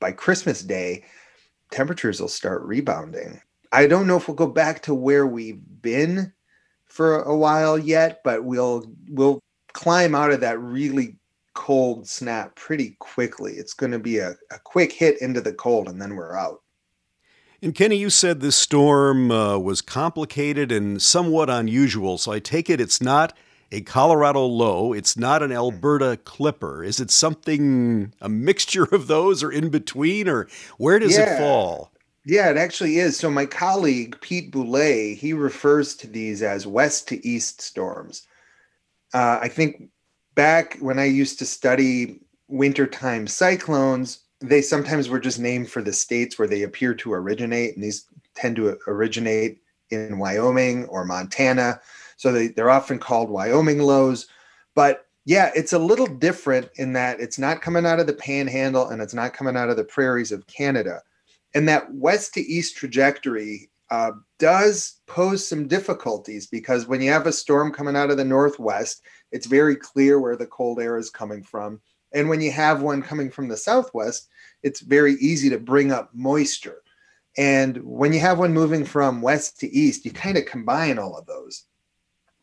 by 0.00 0.12
Christmas 0.12 0.62
Day, 0.62 1.04
temperatures 1.70 2.20
will 2.20 2.28
start 2.28 2.62
rebounding. 2.62 3.40
I 3.72 3.86
don't 3.86 4.06
know 4.06 4.16
if 4.16 4.28
we'll 4.28 4.36
go 4.36 4.46
back 4.46 4.82
to 4.82 4.94
where 4.94 5.26
we've 5.26 5.60
been 5.82 6.32
for 6.86 7.22
a 7.22 7.36
while 7.36 7.78
yet, 7.78 8.20
but 8.24 8.44
we'll 8.44 8.84
we'll 9.08 9.40
climb 9.78 10.12
out 10.12 10.32
of 10.32 10.40
that 10.40 10.58
really 10.60 11.14
cold 11.54 12.08
snap 12.08 12.56
pretty 12.56 12.96
quickly. 12.98 13.52
It's 13.52 13.74
going 13.74 13.92
to 13.92 14.00
be 14.00 14.18
a, 14.18 14.30
a 14.50 14.58
quick 14.64 14.90
hit 14.90 15.22
into 15.22 15.40
the 15.40 15.52
cold, 15.52 15.88
and 15.88 16.02
then 16.02 16.16
we're 16.16 16.36
out. 16.36 16.62
And 17.62 17.72
Kenny, 17.72 17.94
you 17.94 18.10
said 18.10 18.40
this 18.40 18.56
storm 18.56 19.30
uh, 19.30 19.56
was 19.56 19.80
complicated 19.80 20.72
and 20.72 21.00
somewhat 21.00 21.48
unusual. 21.48 22.18
So 22.18 22.32
I 22.32 22.40
take 22.40 22.68
it 22.68 22.80
it's 22.80 23.00
not 23.00 23.36
a 23.70 23.82
Colorado 23.82 24.46
low, 24.46 24.92
it's 24.92 25.16
not 25.16 25.44
an 25.44 25.52
Alberta 25.52 26.18
clipper. 26.24 26.82
Is 26.82 26.98
it 26.98 27.12
something, 27.12 28.12
a 28.20 28.28
mixture 28.28 28.92
of 28.92 29.06
those 29.06 29.44
or 29.44 29.52
in 29.52 29.68
between, 29.68 30.28
or 30.28 30.48
where 30.78 30.98
does 30.98 31.16
yeah. 31.16 31.36
it 31.36 31.38
fall? 31.38 31.92
Yeah, 32.24 32.50
it 32.50 32.56
actually 32.56 32.98
is. 32.98 33.16
So 33.16 33.30
my 33.30 33.46
colleague 33.46 34.18
Pete 34.22 34.50
Boulay, 34.50 35.14
he 35.14 35.32
refers 35.32 35.94
to 35.98 36.08
these 36.08 36.42
as 36.42 36.66
west 36.66 37.06
to 37.08 37.24
east 37.24 37.60
storms 37.60 38.27
uh, 39.14 39.38
I 39.40 39.48
think 39.48 39.90
back 40.34 40.78
when 40.80 40.98
I 40.98 41.04
used 41.04 41.38
to 41.40 41.46
study 41.46 42.20
wintertime 42.48 43.26
cyclones, 43.26 44.20
they 44.40 44.62
sometimes 44.62 45.08
were 45.08 45.20
just 45.20 45.38
named 45.38 45.70
for 45.70 45.82
the 45.82 45.92
states 45.92 46.38
where 46.38 46.48
they 46.48 46.62
appear 46.62 46.94
to 46.94 47.12
originate, 47.12 47.74
and 47.74 47.82
these 47.82 48.06
tend 48.34 48.56
to 48.56 48.78
originate 48.86 49.60
in 49.90 50.18
Wyoming 50.18 50.84
or 50.86 51.04
Montana. 51.04 51.80
So 52.16 52.32
they, 52.32 52.48
they're 52.48 52.70
often 52.70 52.98
called 52.98 53.30
Wyoming 53.30 53.80
lows. 53.80 54.26
But 54.74 55.06
yeah, 55.24 55.50
it's 55.54 55.72
a 55.72 55.78
little 55.78 56.06
different 56.06 56.70
in 56.76 56.92
that 56.94 57.20
it's 57.20 57.38
not 57.38 57.62
coming 57.62 57.84
out 57.84 58.00
of 58.00 58.06
the 58.06 58.14
panhandle 58.14 58.88
and 58.88 59.02
it's 59.02 59.14
not 59.14 59.34
coming 59.34 59.56
out 59.56 59.70
of 59.70 59.76
the 59.76 59.84
prairies 59.84 60.32
of 60.32 60.46
Canada. 60.46 61.02
And 61.54 61.68
that 61.68 61.92
west 61.92 62.34
to 62.34 62.40
east 62.40 62.76
trajectory 62.76 63.70
uh, 63.90 64.12
does 64.38 65.00
pose 65.06 65.46
some 65.46 65.66
difficulties 65.66 66.46
because 66.46 66.86
when 66.86 67.00
you 67.00 67.10
have 67.10 67.26
a 67.26 67.32
storm 67.32 67.72
coming 67.72 67.96
out 67.96 68.10
of 68.10 68.16
the 68.16 68.24
northwest, 68.24 69.02
it's 69.32 69.46
very 69.46 69.76
clear 69.76 70.20
where 70.20 70.36
the 70.36 70.46
cold 70.46 70.80
air 70.80 70.98
is 70.98 71.10
coming 71.10 71.42
from. 71.42 71.80
And 72.12 72.28
when 72.28 72.40
you 72.40 72.50
have 72.52 72.82
one 72.82 73.02
coming 73.02 73.30
from 73.30 73.48
the 73.48 73.56
southwest, 73.56 74.28
it's 74.62 74.80
very 74.80 75.14
easy 75.14 75.50
to 75.50 75.58
bring 75.58 75.92
up 75.92 76.10
moisture. 76.14 76.82
And 77.36 77.78
when 77.84 78.12
you 78.12 78.20
have 78.20 78.38
one 78.38 78.52
moving 78.52 78.84
from 78.84 79.22
west 79.22 79.60
to 79.60 79.72
east, 79.72 80.04
you 80.04 80.10
kind 80.10 80.36
of 80.36 80.46
combine 80.46 80.98
all 80.98 81.16
of 81.16 81.26
those. 81.26 81.64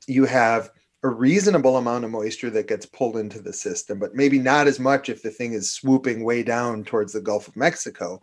You 0.08 0.26
have 0.26 0.72
a 1.04 1.10
reasonable 1.10 1.78
amount 1.78 2.06
of 2.06 2.12
moisture 2.12 2.50
that 2.52 2.68
gets 2.68 2.86
pulled 2.86 3.18
into 3.18 3.42
the 3.42 3.54
system, 3.54 4.00
but 4.00 4.16
maybe 4.16 4.40
not 4.40 4.68
as 4.68 4.80
much 4.80 5.10
if 5.10 5.22
the 5.22 5.30
thing 5.30 5.54
is 5.54 5.72
swooping 5.72 6.24
way 6.24 6.44
down 6.44 6.84
towards 6.84 7.14
the 7.14 7.22
Gulf 7.22 7.48
of 7.48 7.56
Mexico. 7.56 8.22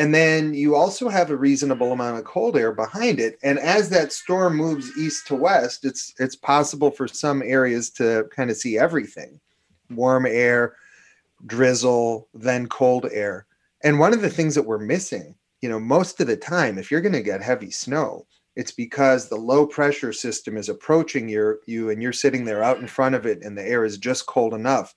And 0.00 0.14
then 0.14 0.54
you 0.54 0.74
also 0.74 1.08
have 1.08 1.30
a 1.30 1.36
reasonable 1.36 1.92
amount 1.92 2.18
of 2.18 2.24
cold 2.24 2.56
air 2.56 2.72
behind 2.72 3.20
it. 3.20 3.38
And 3.42 3.58
as 3.58 3.90
that 3.90 4.12
storm 4.12 4.56
moves 4.56 4.90
east 4.98 5.26
to 5.28 5.34
west, 5.36 5.84
it's 5.84 6.14
it's 6.18 6.36
possible 6.36 6.90
for 6.90 7.06
some 7.06 7.42
areas 7.42 7.90
to 7.90 8.24
kind 8.34 8.50
of 8.50 8.56
see 8.56 8.78
everything. 8.78 9.38
Warm 9.90 10.26
air, 10.26 10.74
drizzle, 11.46 12.28
then 12.34 12.66
cold 12.66 13.06
air. 13.12 13.46
And 13.84 13.98
one 13.98 14.12
of 14.12 14.22
the 14.22 14.30
things 14.30 14.54
that 14.54 14.66
we're 14.66 14.78
missing 14.78 15.34
you 15.60 15.68
know, 15.68 15.80
most 15.80 16.20
of 16.20 16.26
the 16.26 16.36
time, 16.36 16.78
if 16.78 16.90
you're 16.90 17.00
going 17.00 17.12
to 17.12 17.22
get 17.22 17.42
heavy 17.42 17.70
snow, 17.70 18.26
it's 18.56 18.72
because 18.72 19.28
the 19.28 19.36
low 19.36 19.66
pressure 19.66 20.12
system 20.12 20.56
is 20.56 20.68
approaching 20.68 21.28
your 21.28 21.60
you 21.66 21.90
and 21.90 22.02
you're 22.02 22.12
sitting 22.12 22.44
there 22.44 22.62
out 22.62 22.78
in 22.78 22.86
front 22.86 23.14
of 23.14 23.26
it 23.26 23.42
and 23.42 23.56
the 23.56 23.66
air 23.66 23.84
is 23.84 23.96
just 23.96 24.26
cold 24.26 24.54
enough 24.54 24.94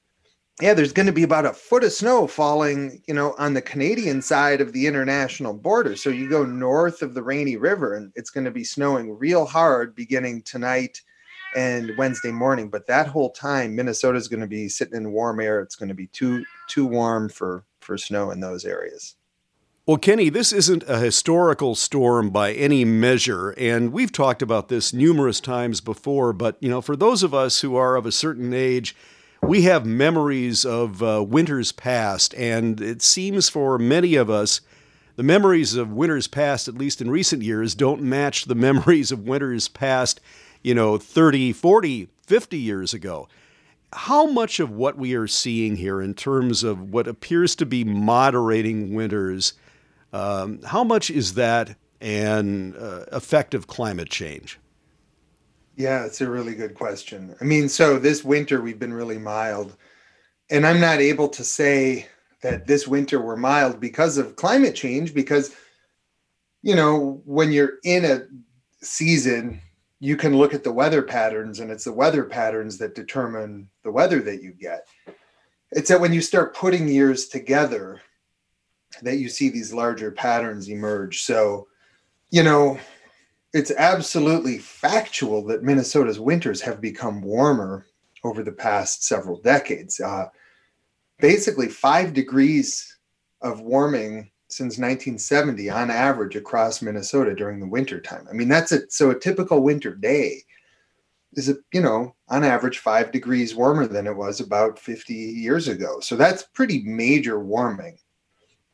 yeah 0.62 0.74
there's 0.74 0.94
going 0.94 1.06
to 1.06 1.12
be 1.12 1.24
about 1.24 1.46
a 1.46 1.54
foot 1.54 1.84
of 1.84 1.92
snow 1.92 2.28
falling 2.28 3.02
you 3.08 3.14
know 3.14 3.34
on 3.38 3.54
the 3.54 3.62
canadian 3.62 4.22
side 4.22 4.62
of 4.62 4.74
the 4.74 4.88
international 4.88 5.54
border. 5.54 5.96
So 5.96 6.10
you 6.10 6.30
go 6.30 6.46
north 6.46 7.02
of 7.02 7.14
the 7.14 7.24
rainy 7.24 7.58
river 7.58 7.96
and 7.96 8.12
it's 8.16 8.30
going 8.30 8.46
to 8.46 8.52
be 8.52 8.64
snowing 8.64 9.18
real 9.18 9.46
hard 9.46 9.96
beginning 9.96 10.44
tonight 10.44 11.02
and 11.56 11.92
wednesday 11.98 12.32
morning. 12.32 12.70
But 12.70 12.88
that 12.88 13.08
whole 13.08 13.32
time 13.32 13.76
minnesota 13.76 14.18
is 14.18 14.28
going 14.28 14.42
to 14.42 14.48
be 14.48 14.70
sitting 14.70 14.96
in 14.96 15.12
warm 15.12 15.40
air. 15.40 15.62
It's 15.62 15.76
going 15.76 15.90
to 15.90 15.96
be 15.96 16.08
too 16.08 16.46
too 16.68 16.86
warm 16.86 17.30
for 17.30 17.66
for 17.80 17.98
snow 17.98 18.32
in 18.32 18.40
those 18.40 18.66
areas. 18.66 19.16
Well, 19.86 19.98
Kenny, 19.98 20.30
this 20.30 20.54
isn't 20.54 20.84
a 20.88 21.00
historical 21.00 21.76
storm 21.76 22.30
by 22.30 22.54
any 22.54 22.86
measure, 22.86 23.50
and 23.58 23.92
we've 23.92 24.14
talked 24.14 24.42
about 24.42 24.70
this 24.70 24.94
numerous 24.94 25.42
times 25.42 25.82
before. 25.82 26.32
But 26.32 26.56
you 26.62 26.70
know, 26.70 26.80
for 26.80 26.96
those 26.96 27.22
of 27.22 27.34
us 27.34 27.60
who 27.60 27.76
are 27.76 27.98
of 27.98 28.06
a 28.06 28.12
certain 28.14 28.54
age, 28.54 28.96
we 29.48 29.64
have 29.64 29.86
memories 29.86 30.66
of 30.66 31.04
uh, 31.04 31.24
winters 31.28 31.72
past, 31.72 32.34
and 32.36 32.80
it 32.80 33.02
seems 33.02 33.50
for 33.50 33.78
many 33.78 34.16
of 34.16 34.30
us, 34.30 34.62
the 35.16 35.24
memories 35.24 35.76
of 35.76 35.92
winters 35.92 36.28
past, 36.28 36.68
at 36.68 36.78
least 36.78 37.02
in 37.02 37.12
recent 37.12 37.42
years, 37.42 37.76
don't 37.76 38.02
match 38.02 38.46
the 38.46 38.56
memories 38.70 39.12
of 39.12 39.28
winters 39.28 39.68
past, 39.68 40.22
you 40.62 40.74
know, 40.74 40.98
30, 40.98 41.54
40, 41.54 42.08
50 42.26 42.58
years 42.58 42.94
ago. 42.94 43.28
How 43.92 44.26
much 44.26 44.60
of 44.60 44.72
what 44.72 44.98
we 44.98 45.14
are 45.14 45.28
seeing 45.28 45.76
here 45.76 46.02
in 46.02 46.16
terms 46.16 46.64
of 46.64 46.92
what 46.92 47.08
appears 47.08 47.56
to 47.58 47.66
be 47.66 47.84
moderating 47.84 48.96
winters? 48.96 49.54
Um, 50.12 50.62
how 50.64 50.84
much 50.84 51.12
is 51.12 51.36
that 51.36 51.76
an 52.02 52.76
uh, 52.76 53.06
effect 53.12 53.54
of 53.54 53.68
climate 53.68 54.10
change? 54.10 54.60
Yeah, 55.76 56.06
it's 56.06 56.22
a 56.22 56.30
really 56.30 56.56
good 56.56 56.76
question. 56.76 57.36
I 57.42 57.44
mean, 57.44 57.68
so 57.68 57.98
this 57.98 58.24
winter 58.24 58.62
we've 58.62 58.80
been 58.80 58.94
really 58.94 59.18
mild, 59.18 59.76
and 60.50 60.68
I'm 60.68 60.80
not 60.80 61.00
able 61.00 61.30
to 61.30 61.44
say 61.44 62.08
that 62.42 62.68
this 62.68 62.88
winter 62.88 63.22
we're 63.22 63.36
mild 63.36 63.80
because 63.80 64.18
of 64.18 64.36
climate 64.36 64.76
change 64.76 65.14
because 65.14 65.56
you 66.64 66.76
know, 66.76 67.22
when 67.26 67.52
you're 67.52 67.74
in 67.84 68.06
a 68.06 68.22
season, 68.82 69.62
you 70.00 70.16
can 70.16 70.36
look 70.36 70.54
at 70.54 70.64
the 70.64 70.72
weather 70.72 71.02
patterns 71.02 71.60
and 71.60 71.70
it's 71.70 71.84
the 71.84 71.94
weather 71.94 72.24
patterns 72.24 72.78
that 72.78 72.96
determine 72.96 73.70
the 73.84 73.92
weather 73.92 74.22
that 74.22 74.42
you 74.42 74.54
get. 74.54 74.88
It's 75.72 75.90
that 75.90 76.00
when 76.00 76.14
you 76.14 76.22
start 76.22 76.56
putting 76.56 76.88
years 76.88 77.28
together, 77.28 78.02
that 79.02 79.18
you 79.18 79.28
see 79.28 79.50
these 79.50 79.74
larger 79.74 80.12
patterns 80.12 80.70
emerge. 80.70 81.24
So, 81.24 81.68
you 82.32 82.44
know, 82.44 82.80
it's 83.54 83.72
absolutely 83.72 84.58
factual 84.58 85.46
that 85.46 85.64
Minnesota's 85.64 86.20
winters 86.20 86.62
have 86.62 86.82
become 86.82 87.22
warmer 87.22 87.86
over 88.24 88.44
the 88.44 88.52
past 88.52 89.04
several 89.04 89.40
decades. 89.42 90.00
Uh, 90.00 90.28
basically, 91.20 91.68
five 91.68 92.14
degrees 92.14 92.98
of 93.42 93.62
warming 93.62 94.32
since 94.48 94.78
1970 94.78 95.70
on 95.70 95.92
average 95.92 96.36
across 96.36 96.82
Minnesota 96.82 97.36
during 97.36 97.60
the 97.60 97.68
winter 97.68 98.00
time. 98.00 98.28
I 98.30 98.34
mean, 98.34 98.48
that's 98.48 98.72
it. 98.72 98.92
So 98.92 99.12
a 99.12 99.20
typical 99.20 99.62
winter 99.62 99.96
day 99.96 100.44
is, 101.34 101.50
a, 101.50 101.56
you 101.74 101.82
know, 101.82 102.16
on 102.30 102.44
average 102.44 102.80
five 102.80 103.12
degrees 103.12 103.56
warmer 103.56 103.88
than 103.88 104.08
it 104.08 104.16
was 104.16 104.40
about 104.40 104.80
50 104.80 105.14
years 105.14 105.68
ago. 105.68 106.00
So 106.00 106.16
that's 106.16 106.44
pretty 106.44 106.84
major 106.84 107.40
warming. 107.40 107.98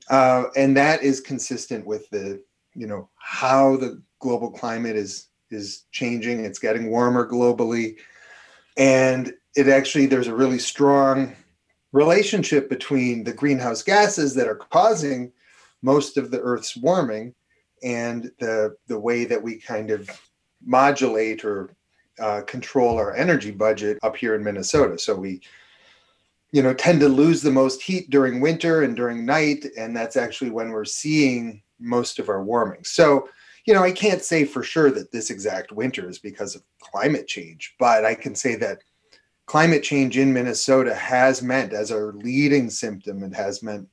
Uh, 0.09 0.45
and 0.55 0.75
that 0.75 1.03
is 1.03 1.21
consistent 1.21 1.85
with 1.85 2.09
the 2.09 2.41
you 2.75 2.87
know 2.87 3.09
how 3.15 3.75
the 3.77 4.01
global 4.19 4.51
climate 4.51 4.95
is 4.95 5.27
is 5.51 5.85
changing. 5.91 6.45
It's 6.45 6.59
getting 6.59 6.89
warmer 6.89 7.27
globally. 7.27 7.97
And 8.77 9.33
it 9.55 9.67
actually 9.67 10.05
there's 10.05 10.27
a 10.27 10.35
really 10.35 10.59
strong 10.59 11.35
relationship 11.91 12.69
between 12.69 13.23
the 13.23 13.33
greenhouse 13.33 13.81
gases 13.81 14.35
that 14.35 14.47
are 14.47 14.55
causing 14.55 15.31
most 15.81 16.17
of 16.17 16.29
the 16.29 16.39
earth's 16.41 16.77
warming 16.77 17.33
and 17.81 18.31
the 18.39 18.75
the 18.87 18.99
way 18.99 19.25
that 19.25 19.41
we 19.41 19.57
kind 19.57 19.89
of 19.89 20.09
modulate 20.63 21.43
or 21.43 21.75
uh, 22.19 22.41
control 22.41 22.97
our 22.97 23.15
energy 23.15 23.51
budget 23.51 23.97
up 24.03 24.15
here 24.15 24.35
in 24.35 24.43
minnesota. 24.43 24.99
So 24.99 25.15
we 25.15 25.41
you 26.51 26.61
know 26.61 26.73
tend 26.73 26.99
to 26.99 27.09
lose 27.09 27.41
the 27.41 27.51
most 27.51 27.81
heat 27.81 28.09
during 28.09 28.39
winter 28.41 28.83
and 28.83 28.95
during 28.95 29.25
night. 29.25 29.65
And 29.77 29.95
that's 29.95 30.17
actually 30.17 30.51
when 30.51 30.69
we're 30.69 30.85
seeing 30.85 31.63
most 31.79 32.19
of 32.19 32.29
our 32.29 32.43
warming. 32.43 32.83
So 32.83 33.29
you 33.65 33.73
know 33.73 33.83
i 33.83 33.91
can't 33.91 34.23
say 34.23 34.45
for 34.45 34.63
sure 34.63 34.91
that 34.91 35.11
this 35.11 35.29
exact 35.29 35.71
winter 35.71 36.09
is 36.09 36.19
because 36.19 36.55
of 36.55 36.63
climate 36.79 37.27
change 37.27 37.75
but 37.79 38.05
i 38.05 38.13
can 38.13 38.35
say 38.35 38.55
that 38.55 38.79
climate 39.45 39.83
change 39.83 40.17
in 40.17 40.33
minnesota 40.33 40.93
has 40.93 41.41
meant 41.41 41.73
as 41.73 41.91
our 41.91 42.13
leading 42.13 42.69
symptom 42.69 43.23
it 43.23 43.33
has 43.33 43.63
meant 43.63 43.87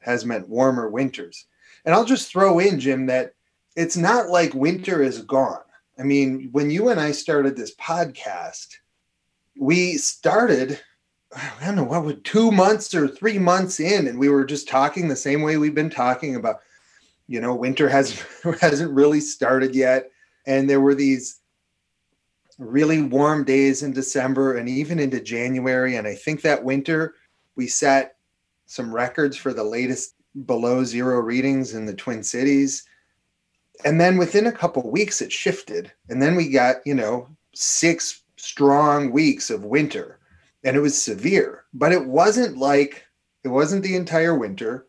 has 0.00 0.24
meant 0.24 0.48
warmer 0.48 0.88
winters 0.88 1.46
and 1.84 1.94
i'll 1.94 2.04
just 2.04 2.30
throw 2.30 2.58
in 2.58 2.78
jim 2.78 3.06
that 3.06 3.34
it's 3.76 3.96
not 3.96 4.28
like 4.28 4.54
winter 4.54 5.02
is 5.02 5.22
gone 5.22 5.62
i 5.98 6.02
mean 6.02 6.48
when 6.52 6.70
you 6.70 6.88
and 6.88 7.00
i 7.00 7.10
started 7.10 7.56
this 7.56 7.74
podcast 7.76 8.68
we 9.58 9.96
started 9.96 10.80
I 11.32 11.64
don't 11.64 11.76
know 11.76 11.84
what 11.84 12.04
would 12.04 12.24
two 12.24 12.50
months 12.50 12.92
or 12.94 13.06
three 13.06 13.38
months 13.38 13.78
in, 13.78 14.08
and 14.08 14.18
we 14.18 14.28
were 14.28 14.44
just 14.44 14.68
talking 14.68 15.06
the 15.06 15.14
same 15.14 15.42
way 15.42 15.56
we've 15.56 15.74
been 15.74 15.90
talking 15.90 16.34
about. 16.34 16.60
You 17.30 17.40
know, 17.40 17.54
winter 17.54 17.88
has 17.88 18.20
hasn't 18.60 18.92
really 18.92 19.20
started 19.20 19.74
yet, 19.74 20.10
and 20.46 20.68
there 20.68 20.80
were 20.80 20.96
these 20.96 21.40
really 22.58 23.00
warm 23.00 23.44
days 23.44 23.84
in 23.84 23.92
December 23.92 24.56
and 24.56 24.68
even 24.68 24.98
into 24.98 25.20
January. 25.20 25.94
And 25.96 26.06
I 26.06 26.14
think 26.14 26.42
that 26.42 26.64
winter 26.64 27.14
we 27.54 27.68
set 27.68 28.16
some 28.66 28.92
records 28.92 29.36
for 29.36 29.54
the 29.54 29.64
latest 29.64 30.16
below 30.44 30.82
zero 30.82 31.20
readings 31.20 31.74
in 31.74 31.86
the 31.86 31.94
Twin 31.94 32.22
Cities. 32.22 32.84
And 33.84 34.00
then 34.00 34.18
within 34.18 34.46
a 34.48 34.52
couple 34.52 34.90
weeks, 34.90 35.22
it 35.22 35.32
shifted, 35.32 35.92
and 36.08 36.20
then 36.20 36.34
we 36.34 36.50
got 36.50 36.76
you 36.84 36.94
know 36.94 37.28
six 37.54 38.22
strong 38.36 39.12
weeks 39.12 39.50
of 39.50 39.64
winter 39.64 40.18
and 40.64 40.76
it 40.76 40.80
was 40.80 41.00
severe, 41.00 41.64
but 41.72 41.92
it 41.92 42.06
wasn't 42.06 42.58
like 42.58 43.04
it 43.44 43.48
wasn't 43.48 43.84
the 43.84 43.94
entire 43.96 44.36
winter. 44.36 44.86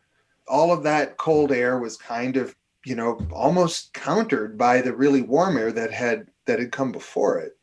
All 0.48 0.72
of 0.72 0.82
that 0.82 1.16
cold 1.16 1.52
air 1.52 1.78
was 1.78 1.96
kind 1.96 2.36
of, 2.36 2.54
you 2.84 2.94
know, 2.96 3.24
almost 3.32 3.94
countered 3.94 4.58
by 4.58 4.80
the 4.80 4.94
really 4.94 5.22
warm 5.22 5.56
air 5.56 5.72
that 5.72 5.92
had 5.92 6.28
that 6.46 6.58
had 6.58 6.72
come 6.72 6.92
before 6.92 7.38
it. 7.38 7.56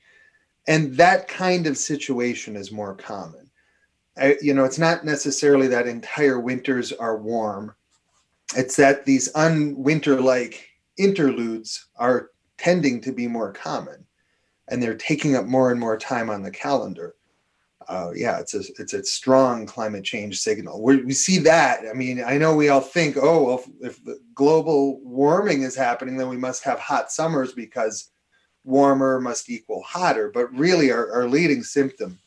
And 0.67 0.95
that 0.97 1.27
kind 1.27 1.67
of 1.67 1.77
situation 1.77 2.55
is 2.55 2.71
more 2.71 2.95
common. 2.95 3.49
I, 4.17 4.37
you 4.41 4.53
know, 4.53 4.65
it's 4.65 4.79
not 4.79 5.05
necessarily 5.05 5.67
that 5.67 5.87
entire 5.87 6.39
winters 6.39 6.91
are 6.91 7.17
warm. 7.17 7.75
It's 8.55 8.75
that 8.77 9.05
these 9.05 9.29
unwinter 9.35 10.21
like 10.21 10.69
interludes 10.97 11.87
are 11.95 12.31
tending 12.57 13.01
to 13.01 13.11
be 13.11 13.27
more 13.27 13.53
common 13.53 14.05
and 14.67 14.81
they're 14.81 14.95
taking 14.95 15.35
up 15.35 15.45
more 15.45 15.71
and 15.71 15.79
more 15.79 15.97
time 15.97 16.29
on 16.29 16.43
the 16.43 16.51
calendar 16.51 17.15
uh, 17.89 18.11
yeah, 18.15 18.39
it's 18.39 18.53
a 18.53 18.59
it's 18.77 18.93
a 18.93 19.03
strong 19.03 19.65
climate 19.65 20.03
change 20.03 20.39
signal. 20.39 20.81
we 20.81 21.03
we 21.03 21.11
see 21.11 21.39
that. 21.39 21.81
I 21.89 21.93
mean, 21.93 22.23
I 22.23 22.37
know 22.37 22.55
we 22.55 22.69
all 22.69 22.81
think, 22.81 23.17
oh, 23.17 23.43
well, 23.43 23.59
if, 23.81 23.97
if 23.97 24.05
the 24.05 24.19
global 24.35 25.01
warming 25.01 25.63
is 25.63 25.75
happening, 25.75 26.15
then 26.15 26.29
we 26.29 26.37
must 26.37 26.63
have 26.63 26.79
hot 26.79 27.11
summers 27.11 27.51
because 27.53 28.11
warmer 28.63 29.19
must 29.19 29.49
equal 29.49 29.81
hotter. 29.81 30.29
But 30.31 30.53
really, 30.53 30.91
our, 30.91 31.11
our 31.11 31.27
leading 31.27 31.63
symptom 31.63 32.19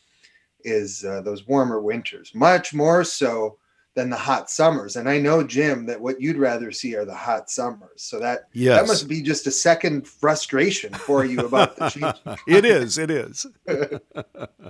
is 0.65 1.05
uh, 1.05 1.23
those 1.23 1.47
warmer 1.47 1.81
winters, 1.81 2.33
much 2.35 2.75
more 2.75 3.05
so 3.05 3.59
than 3.95 4.09
the 4.11 4.17
hot 4.17 4.49
summers. 4.51 4.97
And 4.97 5.09
I 5.09 5.19
know, 5.19 5.45
Jim, 5.45 5.87
that 5.87 6.01
what 6.01 6.21
you'd 6.21 6.39
rather 6.39 6.73
see 6.73 6.97
are 6.97 7.05
the 7.05 7.15
hot 7.15 7.51
summers. 7.51 8.03
So 8.03 8.19
that 8.21 8.49
yes. 8.53 8.81
that 8.81 8.89
must 8.89 9.07
be 9.07 9.23
just 9.23 9.47
a 9.47 9.51
second 9.51 10.09
frustration 10.09 10.93
for 10.95 11.25
you 11.25 11.41
about 11.41 11.77
the 11.77 11.89
change. 12.25 12.39
it 12.49 12.65
is. 12.65 12.99
It 12.99 13.11
is. 13.11 13.47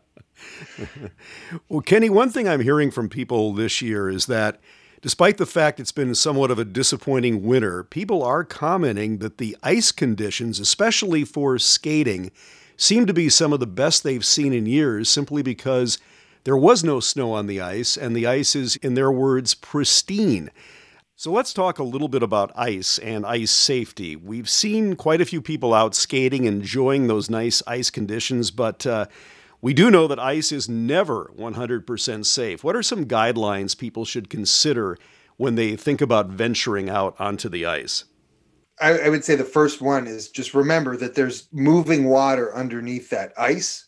well, 1.68 1.80
Kenny, 1.80 2.10
one 2.10 2.30
thing 2.30 2.48
I'm 2.48 2.60
hearing 2.60 2.90
from 2.90 3.08
people 3.08 3.52
this 3.52 3.82
year 3.82 4.08
is 4.08 4.26
that 4.26 4.60
despite 5.00 5.38
the 5.38 5.46
fact 5.46 5.80
it's 5.80 5.92
been 5.92 6.14
somewhat 6.14 6.50
of 6.50 6.58
a 6.58 6.64
disappointing 6.64 7.42
winter, 7.44 7.84
people 7.84 8.22
are 8.22 8.44
commenting 8.44 9.18
that 9.18 9.38
the 9.38 9.56
ice 9.62 9.92
conditions, 9.92 10.60
especially 10.60 11.24
for 11.24 11.58
skating, 11.58 12.30
seem 12.76 13.06
to 13.06 13.14
be 13.14 13.28
some 13.28 13.52
of 13.52 13.60
the 13.60 13.66
best 13.66 14.02
they've 14.02 14.24
seen 14.24 14.52
in 14.52 14.66
years 14.66 15.08
simply 15.08 15.42
because 15.42 15.98
there 16.44 16.56
was 16.56 16.82
no 16.82 17.00
snow 17.00 17.32
on 17.32 17.46
the 17.46 17.60
ice 17.60 17.96
and 17.96 18.16
the 18.16 18.26
ice 18.26 18.56
is, 18.56 18.76
in 18.76 18.94
their 18.94 19.12
words, 19.12 19.54
pristine. 19.54 20.50
So 21.14 21.30
let's 21.30 21.52
talk 21.52 21.78
a 21.78 21.84
little 21.84 22.08
bit 22.08 22.24
about 22.24 22.50
ice 22.56 22.98
and 22.98 23.24
ice 23.24 23.52
safety. 23.52 24.16
We've 24.16 24.48
seen 24.48 24.96
quite 24.96 25.20
a 25.20 25.24
few 25.24 25.40
people 25.40 25.72
out 25.72 25.94
skating, 25.94 26.46
enjoying 26.46 27.06
those 27.06 27.30
nice 27.30 27.62
ice 27.64 27.90
conditions, 27.90 28.50
but 28.50 28.84
uh, 28.84 29.06
we 29.62 29.72
do 29.72 29.90
know 29.90 30.08
that 30.08 30.18
ice 30.18 30.52
is 30.52 30.68
never 30.68 31.32
100% 31.38 32.26
safe. 32.26 32.64
What 32.64 32.76
are 32.76 32.82
some 32.82 33.06
guidelines 33.06 33.78
people 33.78 34.04
should 34.04 34.28
consider 34.28 34.98
when 35.36 35.54
they 35.54 35.76
think 35.76 36.00
about 36.00 36.28
venturing 36.28 36.90
out 36.90 37.14
onto 37.18 37.48
the 37.48 37.64
ice? 37.64 38.04
I, 38.80 38.98
I 38.98 39.08
would 39.08 39.24
say 39.24 39.36
the 39.36 39.44
first 39.44 39.80
one 39.80 40.08
is 40.08 40.28
just 40.28 40.52
remember 40.52 40.96
that 40.96 41.14
there's 41.14 41.48
moving 41.52 42.06
water 42.06 42.54
underneath 42.54 43.08
that 43.10 43.32
ice 43.38 43.86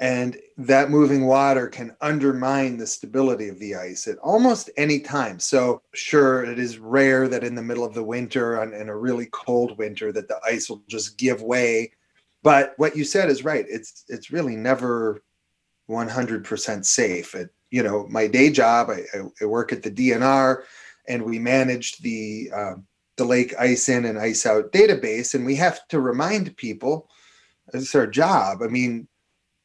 and 0.00 0.38
that 0.56 0.90
moving 0.90 1.26
water 1.26 1.68
can 1.68 1.94
undermine 2.00 2.78
the 2.78 2.86
stability 2.86 3.48
of 3.48 3.58
the 3.58 3.74
ice 3.74 4.08
at 4.08 4.18
almost 4.18 4.68
any 4.76 4.98
time 4.98 5.38
so 5.38 5.80
sure 5.94 6.42
it 6.44 6.58
is 6.58 6.78
rare 6.78 7.28
that 7.28 7.44
in 7.44 7.54
the 7.54 7.62
middle 7.62 7.84
of 7.84 7.94
the 7.94 8.02
winter 8.02 8.60
and 8.60 8.74
in 8.74 8.88
a 8.88 8.96
really 8.96 9.26
cold 9.26 9.78
winter 9.78 10.10
that 10.10 10.26
the 10.26 10.38
ice 10.44 10.68
will 10.68 10.82
just 10.88 11.16
give 11.16 11.42
way 11.42 11.92
but 12.44 12.74
what 12.76 12.94
you 12.94 13.04
said 13.04 13.28
is 13.28 13.42
right. 13.42 13.64
It's 13.68 14.04
it's 14.08 14.30
really 14.30 14.54
never 14.54 15.22
100% 15.90 16.84
safe. 16.84 17.34
It, 17.34 17.50
you 17.70 17.82
know 17.82 18.06
my 18.08 18.28
day 18.28 18.50
job 18.50 18.90
I, 18.90 19.02
I, 19.40 19.44
work 19.46 19.72
at 19.72 19.82
the 19.82 19.90
dnr 19.90 20.62
and 21.08 21.24
we 21.24 21.40
managed 21.40 22.04
the 22.04 22.48
uh, 22.54 22.74
the 23.16 23.24
lake 23.24 23.52
ice 23.58 23.88
in 23.88 24.04
and 24.04 24.18
ice 24.18 24.46
out 24.46 24.70
database. 24.70 25.34
And 25.34 25.44
we 25.44 25.56
have 25.56 25.88
to 25.88 25.98
remind 25.98 26.56
people 26.56 27.08
it's 27.72 27.94
our 27.96 28.06
job. 28.06 28.62
I 28.62 28.68
mean 28.68 29.08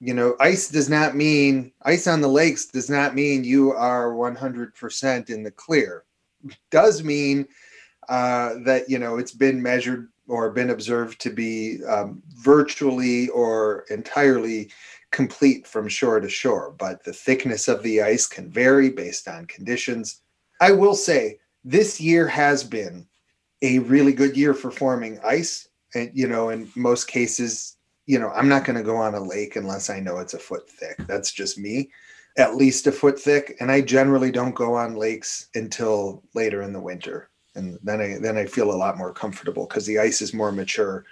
you 0.02 0.13
know, 0.13 0.38
ice 0.39 0.70
does 0.70 0.89
not 0.89 1.15
mean 1.15 1.74
ice 1.84 2.08
on 2.08 2.22
the 2.22 2.28
lakes 2.28 2.68
does 2.68 2.89
not 2.89 3.15
mean 3.15 3.44
you 3.44 3.74
are 3.74 4.13
100% 4.13 5.30
in 5.30 5.44
the 5.44 5.52
clear. 5.52 6.06
It 6.46 6.58
does 6.72 7.04
mean 7.04 7.46
uh, 8.08 8.56
that 8.63 8.89
you 8.89 8.98
know 8.98 9.18
it's 9.18 9.34
been 9.34 9.62
measured 9.62 10.08
or 10.30 10.52
been 10.52 10.70
observed 10.70 11.20
to 11.22 11.30
be 11.30 11.84
um, 11.86 12.22
virtually 12.36 13.30
or 13.30 13.86
entirely 13.89 14.70
complete 15.12 15.65
from 15.65 15.88
shore 15.88 16.20
to 16.20 16.30
shore. 16.30 16.76
But 16.78 17.04
the 17.04 17.13
thickness 17.13 17.68
of 17.68 17.84
the 17.84 18.02
ice 18.02 18.28
can 18.28 18.50
vary 18.50 18.89
based 18.89 19.28
on 19.28 19.48
conditions. 19.48 20.22
I 20.62 20.72
will 20.72 20.96
say 20.96 21.39
this 21.63 22.00
year 22.00 22.28
has 22.28 22.63
been 22.63 23.08
a 23.62 23.80
really 23.80 24.13
good 24.13 24.38
year 24.38 24.54
for 24.54 24.72
forming 24.72 25.20
ice, 25.24 25.68
and 25.96 26.12
you 26.13 26.28
know, 26.28 26.50
in 26.50 26.70
most 26.76 27.08
cases, 27.08 27.78
you 28.06 28.20
know, 28.20 28.30
I'm 28.30 28.48
not 28.48 28.65
going 28.65 28.78
to 28.78 28.84
go 28.84 28.96
on 28.96 29.15
a 29.15 29.24
lake 29.24 29.56
unless 29.56 29.89
I 29.89 30.00
know 30.00 30.20
it's 30.20 30.34
a 30.34 30.39
foot 30.39 30.70
thick. 30.70 30.98
That's 31.08 31.32
just 31.32 31.58
me, 31.58 31.89
at 32.38 32.56
least 32.56 32.88
a 32.88 32.92
foot 32.92 33.20
thick. 33.20 33.58
And 33.60 33.72
I 33.72 33.82
generally 33.82 34.32
don't 34.32 34.56
go 34.56 34.76
on 34.76 34.96
lakes 34.96 35.48
until 35.56 36.24
later 36.34 36.62
in 36.62 36.74
the 36.74 36.82
winter. 36.82 37.30
And 37.56 37.80
then 37.84 38.02
I 38.02 38.18
then 38.20 38.38
I 38.38 38.46
feel 38.46 38.72
a 38.72 38.74
lot 38.74 38.98
more 38.98 39.14
comfortable 39.14 39.66
because 39.66 39.86
the 39.86 40.00
ice 40.00 40.22
is 40.22 40.34
more 40.34 40.52
mature 40.52 41.06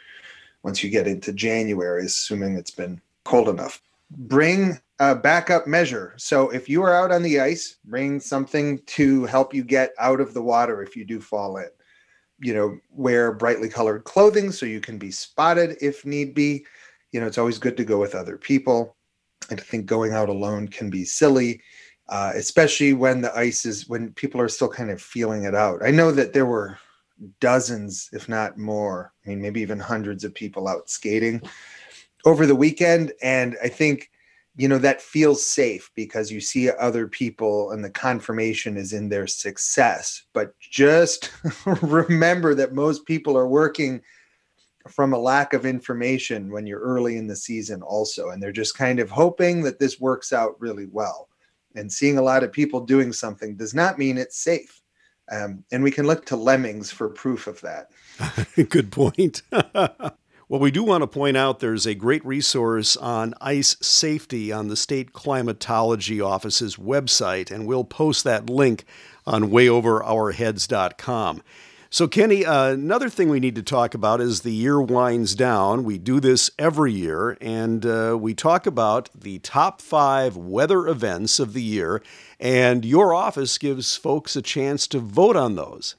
once 0.64 0.84
you 0.84 0.90
get 0.90 1.08
into 1.08 1.34
January, 1.34 2.06
assuming 2.06 2.56
it's 2.56 2.72
been 2.72 3.02
cold 3.24 3.50
enough. 3.50 3.82
Bring 4.12 4.80
a 5.00 5.16
backup 5.16 5.68
measure. 5.68 6.14
So 6.18 6.50
if 6.50 6.70
you 6.70 6.82
are 6.84 6.96
out 6.96 7.12
on 7.12 7.24
the 7.24 7.40
ice, 7.40 7.78
bring 7.86 8.20
something 8.20 8.80
to 8.80 9.26
help 9.26 9.54
you 9.54 9.64
get 9.64 9.94
out 10.00 10.22
of 10.22 10.34
the 10.34 10.42
water 10.42 10.82
if 10.82 10.96
you 10.96 11.06
do 11.06 11.20
fall 11.20 11.58
in. 11.58 11.70
You 12.40 12.54
know, 12.54 12.80
wear 12.92 13.32
brightly 13.34 13.70
colored 13.70 14.04
clothing 14.04 14.52
so 14.52 14.66
you 14.66 14.80
can 14.80 14.98
be 14.98 15.12
spotted 15.12 15.78
if 15.82 16.06
need 16.06 16.34
be 16.34 16.66
you 17.12 17.20
know, 17.20 17.28
it's 17.28 17.38
always 17.38 17.58
good 17.58 17.78
to 17.78 17.86
go 17.86 18.00
with 18.00 18.16
other 18.16 18.38
people. 18.38 18.96
And 19.50 19.60
I 19.60 19.64
think 19.64 19.86
going 19.86 20.14
out 20.14 20.30
alone 20.30 20.68
can 20.68 20.90
be 20.90 21.06
silly, 21.06 21.62
uh, 22.10 22.32
especially 22.36 22.94
when 22.94 23.22
the 23.22 23.36
ice 23.38 23.66
is, 23.66 23.88
when 23.90 24.12
people 24.14 24.40
are 24.40 24.50
still 24.50 24.70
kind 24.70 24.90
of 24.90 25.02
feeling 25.02 25.44
it 25.44 25.56
out. 25.56 25.82
I 25.84 25.92
know 25.92 26.12
that 26.12 26.34
there 26.34 26.46
were 26.46 26.78
dozens, 27.40 28.10
if 28.14 28.30
not 28.30 28.58
more, 28.58 29.14
I 29.26 29.30
mean, 29.30 29.42
maybe 29.42 29.62
even 29.62 29.80
hundreds 29.80 30.24
of 30.24 30.34
people 30.34 30.68
out 30.68 30.90
skating 30.90 31.42
over 32.26 32.46
the 32.46 32.56
weekend. 32.56 33.14
And 33.22 33.58
I 33.64 33.68
think, 33.68 34.10
you 34.56 34.68
know, 34.68 34.78
that 34.80 35.02
feels 35.02 35.46
safe 35.46 35.92
because 35.96 36.32
you 36.32 36.40
see 36.40 36.70
other 36.70 37.08
people 37.08 37.72
and 37.72 37.84
the 37.84 37.90
confirmation 37.90 38.78
is 38.78 38.94
in 38.94 39.10
their 39.10 39.28
success. 39.28 40.24
But 40.34 40.58
just 40.60 41.32
remember 41.82 42.56
that 42.56 42.74
most 42.74 43.06
people 43.06 43.38
are 43.38 43.48
working 43.48 44.02
from 44.88 45.14
a 45.14 45.20
lack 45.20 45.54
of 45.54 45.66
information 45.66 46.50
when 46.50 46.66
you're 46.66 46.80
early 46.80 47.18
in 47.18 47.28
the 47.28 47.36
season 47.36 47.82
also 47.82 48.30
and 48.30 48.42
they're 48.42 48.54
just 48.54 48.78
kind 48.78 49.00
of 49.00 49.10
hoping 49.10 49.62
that 49.62 49.80
this 49.80 50.00
works 50.00 50.32
out 50.32 50.60
really 50.62 50.86
well 50.86 51.27
and 51.78 51.92
seeing 51.92 52.18
a 52.18 52.22
lot 52.22 52.44
of 52.44 52.52
people 52.52 52.86
doing 52.86 53.14
something 53.14 53.56
does 53.56 53.74
not 53.74 53.98
mean 53.98 54.18
it's 54.18 54.38
safe. 54.38 54.82
Um, 55.32 55.64
and 55.72 55.84
we 55.84 55.92
can 55.92 56.08
look 56.08 56.26
to 56.28 56.36
lemmings 56.36 56.90
for 56.92 57.10
proof 57.10 57.48
of 57.48 57.62
that. 57.62 57.90
Good 58.70 58.92
point. 58.92 59.42
Well 60.50 60.62
we 60.62 60.72
do 60.72 60.82
want 60.82 61.02
to 61.02 61.08
point 61.08 61.36
out 61.36 61.60
there's 61.60 61.86
a 61.86 61.94
great 61.94 62.26
resource 62.26 62.96
on 62.96 63.34
ice 63.42 63.76
safety 63.82 64.50
on 64.50 64.70
the 64.70 64.78
state 64.78 65.12
climatology 65.12 66.22
office's 66.22 66.78
website 66.78 67.52
and 67.52 67.68
we'll 67.68 67.84
post 67.84 68.24
that 68.24 68.50
link 68.50 68.86
on 69.26 69.50
wayoverourheads.com 69.50 71.44
so, 71.98 72.08
Kenny, 72.08 72.46
uh, 72.46 72.74
another 72.74 73.10
thing 73.10 73.28
we 73.28 73.40
need 73.40 73.56
to 73.56 73.64
talk 73.64 73.96
about 73.96 74.22
as 74.22 74.42
the 74.42 74.54
year 74.54 74.80
winds 74.80 75.34
down. 75.34 75.84
We 75.84 75.98
do 75.98 76.20
this 76.20 76.52
every 76.60 76.94
year, 76.94 77.36
and 77.42 77.84
uh, 77.88 78.16
we 78.22 78.36
talk 78.36 78.68
about 78.68 79.10
the 79.20 79.40
top 79.40 79.82
five 79.82 80.38
weather 80.38 80.88
events 80.88 81.40
of 81.40 81.54
the 81.54 81.62
year, 81.64 82.04
and 82.40 82.86
your 82.86 83.16
office 83.16 83.58
gives 83.58 83.96
folks 83.96 84.36
a 84.36 84.44
chance 84.44 84.86
to 84.90 85.00
vote 85.00 85.36
on 85.36 85.56
those. 85.56 85.96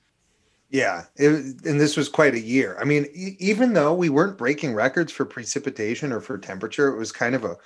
Yeah, 0.71 1.07
it, 1.17 1.33
and 1.65 1.81
this 1.81 1.97
was 1.97 2.09
quite 2.09 2.35
a 2.35 2.41
year. 2.41 2.79
I 2.81 2.85
mean, 2.85 3.09
e- 3.13 3.35
even 3.41 3.73
though 3.73 3.93
we 3.93 4.09
weren't 4.09 4.39
breaking 4.39 4.75
records 4.75 5.11
for 5.11 5.25
precipitation 5.25 6.13
or 6.13 6.21
for 6.21 6.39
temperature, 6.39 6.95
it 6.95 6.97
was 6.97 7.11
kind 7.11 7.35
of 7.35 7.45
a 7.45 7.57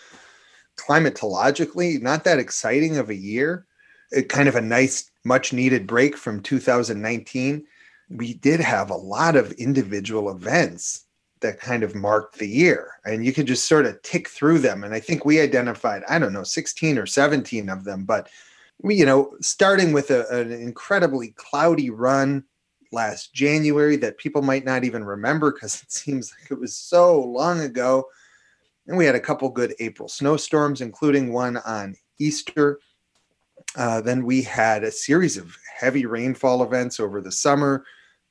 climatologically 0.79 2.01
not 2.01 2.25
that 2.25 2.39
exciting 2.39 2.97
of 2.97 3.11
a 3.11 3.15
year. 3.15 3.67
It 4.11 4.31
kind 4.31 4.49
of 4.49 4.57
a 4.57 4.63
nice, 4.63 5.11
much 5.23 5.53
needed 5.53 5.87
break 5.87 6.17
from 6.17 6.41
2019 6.41 7.67
we 8.11 8.35
did 8.35 8.61
have 8.61 8.91
a 8.91 8.97
lot 8.97 9.37
of 9.37 9.53
individual 9.53 10.31
events 10.31 11.07
that 11.41 11.61
kind 11.61 11.83
of 11.83 11.95
marked 11.95 12.39
the 12.39 12.49
year 12.49 12.93
and 13.05 13.27
you 13.27 13.33
could 13.33 13.47
just 13.47 13.67
sort 13.67 13.85
of 13.85 14.01
tick 14.03 14.29
through 14.29 14.59
them 14.59 14.85
and 14.85 14.95
i 14.95 15.01
think 15.01 15.25
we 15.25 15.41
identified 15.41 16.03
i 16.09 16.19
don't 16.19 16.33
know 16.33 16.45
16 16.45 16.99
or 16.99 17.07
17 17.07 17.69
of 17.69 17.85
them 17.85 18.05
but 18.05 18.29
you 18.85 19.05
know 19.05 19.37
starting 19.41 19.93
with 19.93 20.11
a, 20.11 20.27
an 20.29 20.53
incredibly 20.53 21.29
cloudy 21.31 21.91
run 21.91 22.45
last 22.93 23.35
january 23.35 23.97
that 23.97 24.19
people 24.19 24.43
might 24.43 24.65
not 24.65 24.85
even 24.85 25.05
remember 25.05 25.53
because 25.53 25.83
it 25.83 25.93
seems 25.93 26.33
like 26.33 26.51
it 26.51 26.61
was 26.61 26.77
so 26.77 27.21
long 27.21 27.61
ago 27.61 28.05
and 28.87 28.97
we 28.97 29.05
had 29.05 29.15
a 29.15 29.21
couple 29.21 29.49
good 29.51 29.75
april 29.81 30.09
snowstorms 30.09 30.81
including 30.81 31.33
one 31.33 31.57
on 31.59 31.95
easter 32.19 32.79
uh, 33.77 34.01
then 34.01 34.25
we 34.25 34.43
had 34.43 34.85
a 34.85 34.93
series 34.93 35.37
of 35.37 35.57
heavy 35.79 36.07
rainfall 36.07 36.63
events 36.63 37.01
over 37.01 37.21
the 37.21 37.33
summer 37.33 37.85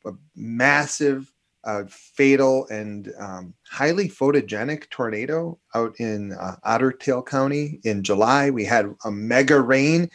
a 0.06 0.12
massive, 0.36 1.32
uh, 1.64 1.84
fatal, 1.88 2.68
and 2.70 3.14
um, 3.20 3.54
highly 3.70 4.10
photogenic 4.10 4.90
tornado 4.90 5.60
out 5.76 5.94
in 6.00 6.34
uh, 6.34 6.56
Otter 6.64 6.92
Tail 6.92 7.22
County 7.22 7.80
in 7.84 8.04
July. 8.04 8.50
We 8.50 8.66
had 8.66 8.94
a 9.06 9.12
mega 9.12 9.62
rain. 9.62 10.10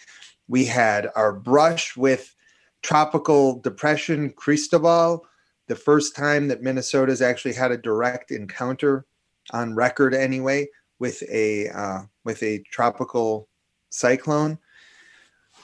We 0.49 0.65
had 0.65 1.09
our 1.15 1.33
brush 1.33 1.97
with 1.97 2.35
tropical 2.83 3.61
depression 3.61 4.31
Cristobal, 4.31 5.25
the 5.69 5.77
first 5.77 6.15
time 6.15 6.49
that 6.49 6.63
Minnesota's 6.63 7.23
actually 7.23 7.55
had 7.55 7.73
a 7.73 7.77
direct 7.77 8.31
encounter 8.31 9.07
on 9.53 9.75
record 9.75 10.15
anyway 10.15 10.69
with 10.99 11.23
a 11.31 11.69
uh, 11.69 12.01
with 12.25 12.43
a 12.43 12.63
tropical 12.71 13.49
cyclone. 13.91 14.59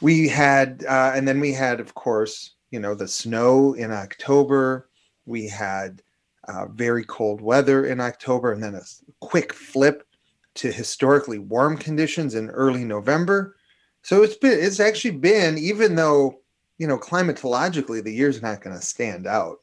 We 0.03 0.29
had, 0.29 0.85
uh, 0.89 1.13
and 1.15 1.27
then 1.27 1.39
we 1.39 1.53
had, 1.53 1.79
of 1.79 1.95
course, 1.95 2.57
you 2.73 2.81
know 2.81 2.95
the 2.95 3.07
snow 3.07 3.75
in 3.75 3.93
October. 3.93 4.89
We 5.27 5.47
had 5.47 6.03
uh, 6.49 6.67
very 6.67 7.05
cold 7.05 7.41
weather 7.41 7.87
in 7.87 8.01
October, 8.01 8.53
and 8.53 8.63
then 8.63 8.75
a 8.75 8.83
quick 9.21 9.53
flip 9.53 10.07
to 10.55 10.73
historically 10.73 11.39
warm 11.39 11.79
conditions 11.79 12.35
in 12.35 12.51
early 12.51 12.85
November. 12.85 13.57
So 14.03 14.23
it's 14.23 14.37
been 14.37 14.59
it's 14.59 14.81
actually 14.81 15.13
been 15.19 15.57
even 15.57 15.95
though 15.95 16.41
you 16.79 16.89
know 16.89 16.99
climatologically 16.99 18.03
the 18.03 18.13
year's 18.13 18.43
not 18.43 18.61
going 18.61 18.75
to 18.75 18.83
stand 18.83 19.29
out, 19.29 19.59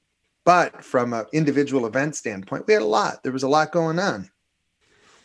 but 0.45 0.83
from 0.83 1.11
an 1.13 1.25
individual 1.33 1.85
event 1.85 2.15
standpoint, 2.15 2.65
we 2.65 2.73
had 2.73 2.81
a 2.83 2.85
lot. 2.85 3.23
There 3.23 3.33
was 3.33 3.43
a 3.43 3.49
lot 3.49 3.73
going 3.73 3.99
on. 3.99 4.29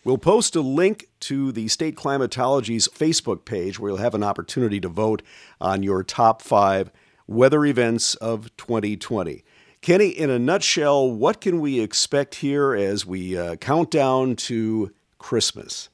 We'll 0.04 0.18
post 0.18 0.54
a 0.54 0.60
link 0.60 1.08
to 1.20 1.50
the 1.50 1.66
State 1.68 1.96
Climatology's 1.96 2.88
Facebook 2.88 3.46
page 3.46 3.80
where 3.80 3.90
you'll 3.90 3.98
have 3.98 4.14
an 4.14 4.22
opportunity 4.22 4.78
to 4.80 4.88
vote 4.88 5.22
on 5.62 5.82
your 5.82 6.04
top 6.04 6.42
five 6.42 6.92
weather 7.26 7.64
events 7.64 8.14
of 8.16 8.54
2020. 8.58 9.42
Kenny, 9.80 10.08
in 10.08 10.28
a 10.28 10.38
nutshell, 10.38 11.10
what 11.10 11.40
can 11.40 11.58
we 11.58 11.80
expect 11.80 12.34
here 12.34 12.74
as 12.74 13.06
we 13.06 13.38
uh, 13.38 13.56
count 13.56 13.90
down 13.90 14.36
to 14.36 14.92
Christmas? 15.16 15.88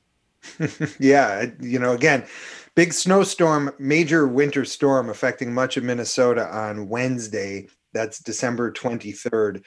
yeah, 0.98 1.46
you 1.60 1.78
know, 1.78 1.92
again, 1.92 2.26
big 2.74 2.92
snowstorm, 2.92 3.70
major 3.78 4.26
winter 4.26 4.64
storm 4.64 5.08
affecting 5.08 5.54
much 5.54 5.76
of 5.76 5.84
Minnesota 5.84 6.52
on 6.52 6.88
Wednesday. 6.88 7.68
That's 7.92 8.18
December 8.18 8.72
23rd. 8.72 9.62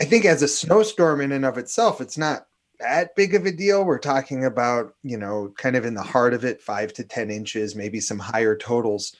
I 0.00 0.04
think 0.04 0.24
as 0.24 0.42
a 0.42 0.48
snowstorm 0.48 1.20
in 1.20 1.30
and 1.30 1.44
of 1.44 1.58
itself, 1.58 2.00
it's 2.00 2.18
not 2.18 2.48
that 2.80 3.14
big 3.14 3.34
of 3.34 3.46
a 3.46 3.52
deal. 3.52 3.84
We're 3.84 3.98
talking 3.98 4.44
about, 4.44 4.94
you 5.02 5.16
know, 5.16 5.52
kind 5.56 5.76
of 5.76 5.84
in 5.84 5.94
the 5.94 6.02
heart 6.02 6.34
of 6.34 6.44
it, 6.44 6.60
five 6.60 6.92
to 6.94 7.04
10 7.04 7.30
inches, 7.30 7.74
maybe 7.74 8.00
some 8.00 8.18
higher 8.18 8.56
totals 8.56 9.14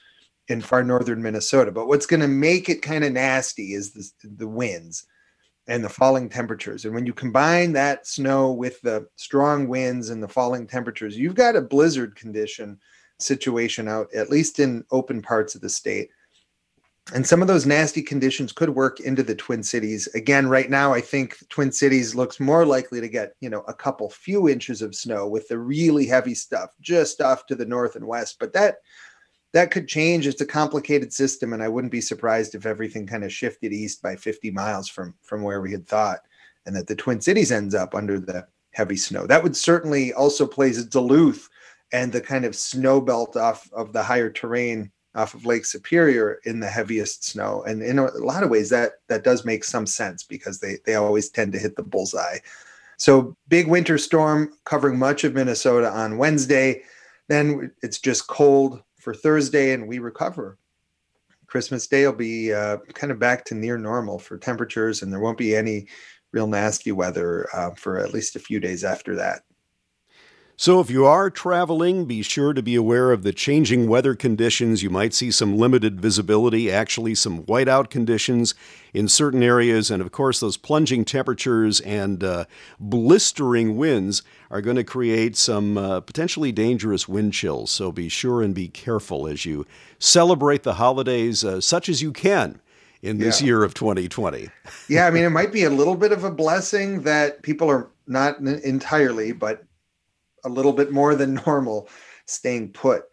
in 0.47 0.61
far 0.61 0.83
northern 0.83 1.21
Minnesota. 1.21 1.71
But 1.71 1.87
what's 1.87 2.05
going 2.05 2.19
to 2.19 2.27
make 2.27 2.69
it 2.69 2.81
kind 2.81 3.03
of 3.03 3.13
nasty 3.13 3.73
is 3.73 3.93
the, 3.93 4.09
the 4.37 4.47
winds 4.47 5.05
and 5.67 5.83
the 5.83 5.89
falling 5.89 6.29
temperatures. 6.29 6.85
And 6.85 6.93
when 6.93 7.05
you 7.05 7.13
combine 7.13 7.73
that 7.73 8.05
snow 8.05 8.51
with 8.51 8.79
the 8.81 9.07
strong 9.15 9.67
winds 9.67 10.09
and 10.09 10.21
the 10.21 10.27
falling 10.27 10.67
temperatures, 10.67 11.17
you've 11.17 11.35
got 11.35 11.55
a 11.55 11.61
blizzard 11.61 12.15
condition 12.15 12.79
situation 13.19 13.87
out, 13.87 14.13
at 14.13 14.29
least 14.29 14.59
in 14.59 14.83
open 14.91 15.21
parts 15.21 15.55
of 15.55 15.61
the 15.61 15.69
state. 15.69 16.09
And 17.13 17.25
some 17.25 17.41
of 17.41 17.47
those 17.47 17.67
nasty 17.67 18.01
conditions 18.01 18.51
could 18.51 18.69
work 18.69 18.99
into 18.99 19.21
the 19.21 19.35
Twin 19.35 19.61
Cities. 19.61 20.07
Again, 20.15 20.47
right 20.47 20.71
now, 20.71 20.91
I 20.91 21.01
think 21.01 21.37
Twin 21.49 21.71
Cities 21.71 22.15
looks 22.15 22.39
more 22.39 22.65
likely 22.65 22.99
to 22.99 23.07
get, 23.07 23.35
you 23.41 23.49
know, 23.49 23.63
a 23.67 23.75
couple 23.75 24.09
few 24.09 24.49
inches 24.49 24.81
of 24.81 24.95
snow 24.95 25.27
with 25.27 25.47
the 25.47 25.59
really 25.59 26.07
heavy 26.07 26.33
stuff 26.33 26.71
just 26.81 27.21
off 27.21 27.45
to 27.45 27.55
the 27.55 27.65
north 27.65 27.95
and 27.95 28.07
west. 28.07 28.37
But 28.39 28.53
that 28.53 28.77
that 29.53 29.71
could 29.71 29.87
change. 29.87 30.25
It's 30.25 30.41
a 30.41 30.45
complicated 30.45 31.13
system, 31.13 31.53
and 31.53 31.61
I 31.61 31.69
wouldn't 31.69 31.91
be 31.91 32.01
surprised 32.01 32.55
if 32.55 32.65
everything 32.65 33.05
kind 33.05 33.23
of 33.23 33.31
shifted 33.31 33.71
east 33.71 34.01
by 34.01 34.15
50 34.15 34.49
miles 34.51 34.89
from 34.89 35.13
from 35.21 35.43
where 35.43 35.61
we 35.61 35.71
had 35.71 35.87
thought, 35.87 36.21
and 36.65 36.75
that 36.75 36.87
the 36.87 36.95
Twin 36.95 37.21
Cities 37.21 37.51
ends 37.51 37.75
up 37.75 37.93
under 37.93 38.19
the 38.19 38.47
heavy 38.71 38.97
snow. 38.97 39.27
That 39.27 39.43
would 39.43 39.55
certainly 39.55 40.11
also 40.11 40.47
place 40.47 40.83
Duluth 40.83 41.49
and 41.93 42.11
the 42.11 42.19
kind 42.19 42.45
of 42.45 42.55
snow 42.55 42.99
belt 42.99 43.37
off 43.37 43.71
of 43.71 43.93
the 43.93 44.03
higher 44.03 44.29
terrain 44.29 44.91
off 45.15 45.33
of 45.33 45.45
Lake 45.45 45.65
Superior 45.65 46.39
in 46.45 46.59
the 46.59 46.67
heaviest 46.67 47.23
snow. 47.25 47.63
And 47.63 47.81
in 47.81 47.99
a 47.99 48.11
lot 48.17 48.43
of 48.43 48.49
ways, 48.49 48.69
that 48.69 48.93
that 49.07 49.23
does 49.23 49.45
make 49.45 49.63
some 49.63 49.85
sense 49.85 50.23
because 50.23 50.59
they 50.59 50.77
they 50.85 50.95
always 50.95 51.29
tend 51.29 51.53
to 51.53 51.59
hit 51.59 51.75
the 51.75 51.83
bullseye. 51.83 52.39
So 52.97 53.35
big 53.47 53.67
winter 53.67 53.97
storm 53.97 54.53
covering 54.65 54.99
much 54.99 55.23
of 55.23 55.33
Minnesota 55.33 55.89
on 55.89 56.17
Wednesday. 56.17 56.83
Then 57.27 57.71
it's 57.81 57.99
just 57.99 58.27
cold 58.27 58.81
for 58.99 59.13
Thursday, 59.13 59.73
and 59.73 59.87
we 59.87 59.99
recover. 59.99 60.57
Christmas 61.47 61.87
Day 61.87 62.05
will 62.05 62.13
be 62.13 62.53
uh, 62.53 62.77
kind 62.93 63.11
of 63.11 63.19
back 63.19 63.45
to 63.45 63.55
near 63.55 63.77
normal 63.77 64.19
for 64.19 64.37
temperatures, 64.37 65.01
and 65.01 65.11
there 65.11 65.19
won't 65.19 65.37
be 65.37 65.55
any 65.55 65.87
real 66.31 66.47
nasty 66.47 66.91
weather 66.91 67.47
uh, 67.53 67.71
for 67.71 67.99
at 67.99 68.13
least 68.13 68.35
a 68.35 68.39
few 68.39 68.59
days 68.59 68.83
after 68.83 69.15
that. 69.15 69.43
So, 70.57 70.79
if 70.79 70.89
you 70.89 71.05
are 71.05 71.29
traveling, 71.29 72.05
be 72.05 72.21
sure 72.21 72.53
to 72.53 72.63
be 72.63 72.75
aware 72.75 73.11
of 73.11 73.23
the 73.23 73.33
changing 73.33 73.89
weather 73.89 74.15
conditions. 74.15 74.81
You 74.81 74.89
might 74.89 75.13
see 75.13 75.29
some 75.29 75.57
limited 75.57 75.99
visibility, 75.99 76.71
actually, 76.71 77.15
some 77.15 77.43
whiteout 77.43 77.89
conditions 77.89 78.55
in 78.93 79.09
certain 79.09 79.43
areas. 79.43 79.91
And 79.91 80.01
of 80.01 80.13
course, 80.13 80.39
those 80.39 80.55
plunging 80.55 81.03
temperatures 81.03 81.81
and 81.81 82.23
uh, 82.23 82.45
blistering 82.79 83.75
winds 83.75 84.23
are 84.49 84.61
going 84.61 84.77
to 84.77 84.85
create 84.85 85.35
some 85.35 85.77
uh, 85.77 85.99
potentially 85.99 86.53
dangerous 86.53 87.05
wind 87.05 87.33
chills. 87.33 87.69
So, 87.69 87.91
be 87.91 88.07
sure 88.07 88.41
and 88.41 88.55
be 88.55 88.69
careful 88.69 89.27
as 89.27 89.45
you 89.45 89.67
celebrate 89.99 90.63
the 90.63 90.75
holidays 90.75 91.43
uh, 91.43 91.59
such 91.59 91.89
as 91.89 92.01
you 92.01 92.13
can 92.13 92.61
in 93.01 93.17
this 93.17 93.41
yeah. 93.41 93.47
year 93.47 93.63
of 93.65 93.73
2020. 93.73 94.47
yeah, 94.87 95.05
I 95.05 95.11
mean, 95.11 95.25
it 95.25 95.31
might 95.31 95.51
be 95.51 95.65
a 95.65 95.69
little 95.69 95.95
bit 95.95 96.13
of 96.13 96.23
a 96.23 96.31
blessing 96.31 97.01
that 97.01 97.41
people 97.41 97.69
are 97.69 97.89
not 98.07 98.39
entirely, 98.39 99.33
but 99.33 99.64
a 100.45 100.49
little 100.49 100.73
bit 100.73 100.91
more 100.91 101.15
than 101.15 101.35
normal 101.45 101.89
staying 102.25 102.71
put 102.71 103.05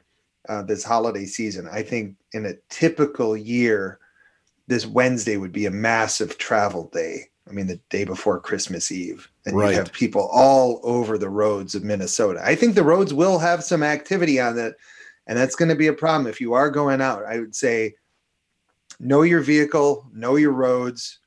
uh, 0.48 0.62
this 0.62 0.84
holiday 0.84 1.24
season. 1.24 1.68
I 1.70 1.82
think 1.82 2.16
in 2.32 2.46
a 2.46 2.54
typical 2.68 3.36
year, 3.36 3.98
this 4.66 4.86
Wednesday 4.86 5.36
would 5.36 5.52
be 5.52 5.66
a 5.66 5.70
massive 5.70 6.38
travel 6.38 6.88
day. 6.92 7.28
I 7.48 7.52
mean, 7.52 7.66
the 7.66 7.80
day 7.90 8.04
before 8.04 8.40
Christmas 8.40 8.92
Eve, 8.92 9.28
and 9.44 9.56
right. 9.56 9.70
you 9.70 9.76
have 9.76 9.92
people 9.92 10.30
all 10.32 10.80
over 10.84 11.18
the 11.18 11.28
roads 11.28 11.74
of 11.74 11.82
Minnesota. 11.82 12.40
I 12.42 12.54
think 12.54 12.74
the 12.74 12.84
roads 12.84 13.12
will 13.12 13.38
have 13.38 13.64
some 13.64 13.82
activity 13.82 14.40
on 14.40 14.56
it, 14.58 14.76
and 15.26 15.36
that's 15.36 15.56
going 15.56 15.68
to 15.68 15.74
be 15.74 15.88
a 15.88 15.92
problem 15.92 16.28
if 16.28 16.40
you 16.40 16.54
are 16.54 16.70
going 16.70 17.00
out. 17.00 17.24
I 17.24 17.40
would 17.40 17.54
say, 17.54 17.96
know 19.00 19.22
your 19.22 19.40
vehicle, 19.40 20.08
know 20.12 20.36
your 20.36 20.52
roads, 20.52 21.18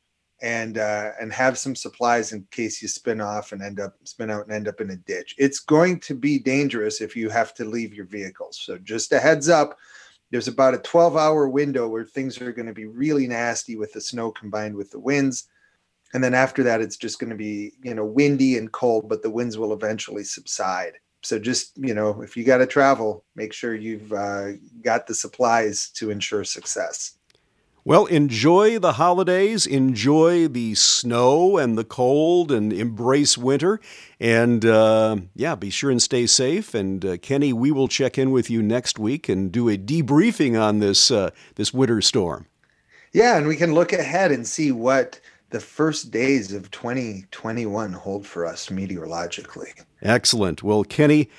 and 0.42 0.78
uh, 0.78 1.12
and 1.20 1.32
have 1.32 1.58
some 1.58 1.76
supplies 1.76 2.34
in 2.34 2.46
case 2.52 2.82
you 2.82 2.88
spin 2.88 3.22
off 3.22 3.52
and 3.52 3.62
end 3.62 3.80
up 3.80 3.96
spin 4.04 4.30
out 4.30 4.46
and 4.46 4.54
end 4.54 4.68
up 4.68 4.82
in 4.82 4.92
a 4.92 4.96
ditch. 4.96 5.36
It's 5.38 5.60
going 5.60 6.00
to 6.02 6.14
be 6.14 6.40
dangerous 6.40 7.02
if 7.02 7.16
you 7.16 7.30
have 7.30 7.54
to 7.56 7.66
leave 7.66 7.94
your 7.94 8.06
vehicles. 8.06 8.60
So 8.62 8.78
just 8.78 9.14
a 9.14 9.20
heads 9.20 9.50
up, 9.50 9.78
there's 10.32 10.48
about 10.48 10.74
a 10.74 10.80
12 10.80 11.16
hour 11.16 11.48
window 11.48 11.88
where 11.88 12.04
things 12.04 12.42
are 12.42 12.52
going 12.52 12.68
to 12.68 12.74
be 12.74 12.86
really 12.86 13.28
nasty 13.28 13.76
with 13.76 13.94
the 13.94 14.02
snow 14.02 14.32
combined 14.32 14.76
with 14.76 14.92
the 14.92 15.00
winds. 15.00 15.48
And 16.14 16.24
then 16.24 16.34
after 16.34 16.64
that, 16.64 16.82
it's 16.82 16.98
just 16.98 17.20
going 17.20 17.30
to 17.30 17.36
be, 17.36 17.74
you 17.84 17.94
know, 17.94 18.06
windy 18.06 18.58
and 18.58 18.72
cold, 18.72 19.10
but 19.10 19.22
the 19.22 19.30
winds 19.30 19.58
will 19.58 19.74
eventually 19.74 20.24
subside. 20.24 20.94
So 21.24 21.40
just, 21.40 21.78
you 21.78 21.94
know, 21.94 22.22
if 22.22 22.38
you 22.38 22.44
got 22.44 22.60
to 22.60 22.68
travel, 22.68 23.26
make 23.36 23.52
sure 23.52 23.74
you've 23.74 24.14
uh, 24.14 24.52
got 24.82 25.08
the 25.08 25.16
supplies 25.16 25.90
to 25.96 26.12
ensure 26.12 26.44
success. 26.44 27.15
Well, 27.88 28.08
enjoy 28.08 28.80
the 28.80 28.94
holidays, 28.94 29.68
enjoy 29.68 30.48
the 30.48 30.74
snow 30.74 31.60
and 31.60 31.78
the 31.78 31.84
cold, 31.84 32.52
and 32.52 32.74
embrace 32.74 33.38
winter. 33.38 33.80
And 34.20 34.66
uh, 34.66 35.18
yeah, 35.36 35.54
be 35.54 35.70
sure 35.70 35.92
and 35.92 36.02
stay 36.02 36.26
safe. 36.26 36.74
And 36.74 37.06
uh, 37.06 37.18
Kenny, 37.18 37.54
we 37.54 37.70
will 37.70 37.88
check 37.88 38.18
in 38.18 38.32
with 38.32 38.50
you 38.50 38.64
next 38.64 38.98
week 38.98 39.30
and 39.30 39.52
do 39.52 39.70
a 39.70 39.78
debriefing 39.78 40.60
on 40.60 40.80
this 40.80 41.12
uh, 41.12 41.30
this 41.58 41.76
winter 41.76 42.02
storm. 42.02 42.48
Yeah, 43.14 43.38
and 43.38 43.46
we 43.48 43.56
can 43.56 43.76
look 43.76 43.94
ahead 43.94 44.32
and 44.32 44.48
see 44.48 44.72
what 44.72 45.20
the 45.52 45.60
first 45.60 46.10
days 46.10 46.54
of 46.54 46.72
2021 46.72 47.94
hold 47.94 48.26
for 48.26 48.48
us 48.48 48.72
meteorologically. 48.72 49.74
Excellent. 50.02 50.64
Well, 50.64 50.84
Kenny, 50.84 51.30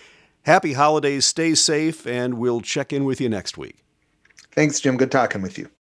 happy 0.43 0.75
holidays. 0.75 1.27
Stay 1.27 1.57
safe, 1.57 2.07
and 2.07 2.35
we'll 2.35 2.61
check 2.61 2.93
in 2.93 3.05
with 3.05 3.21
you 3.21 3.29
next 3.29 3.59
week. 3.59 3.83
Thanks, 4.53 4.79
Jim. 4.79 4.97
Good 4.97 5.11
talking 5.11 5.43
with 5.43 5.59
you. 5.59 5.69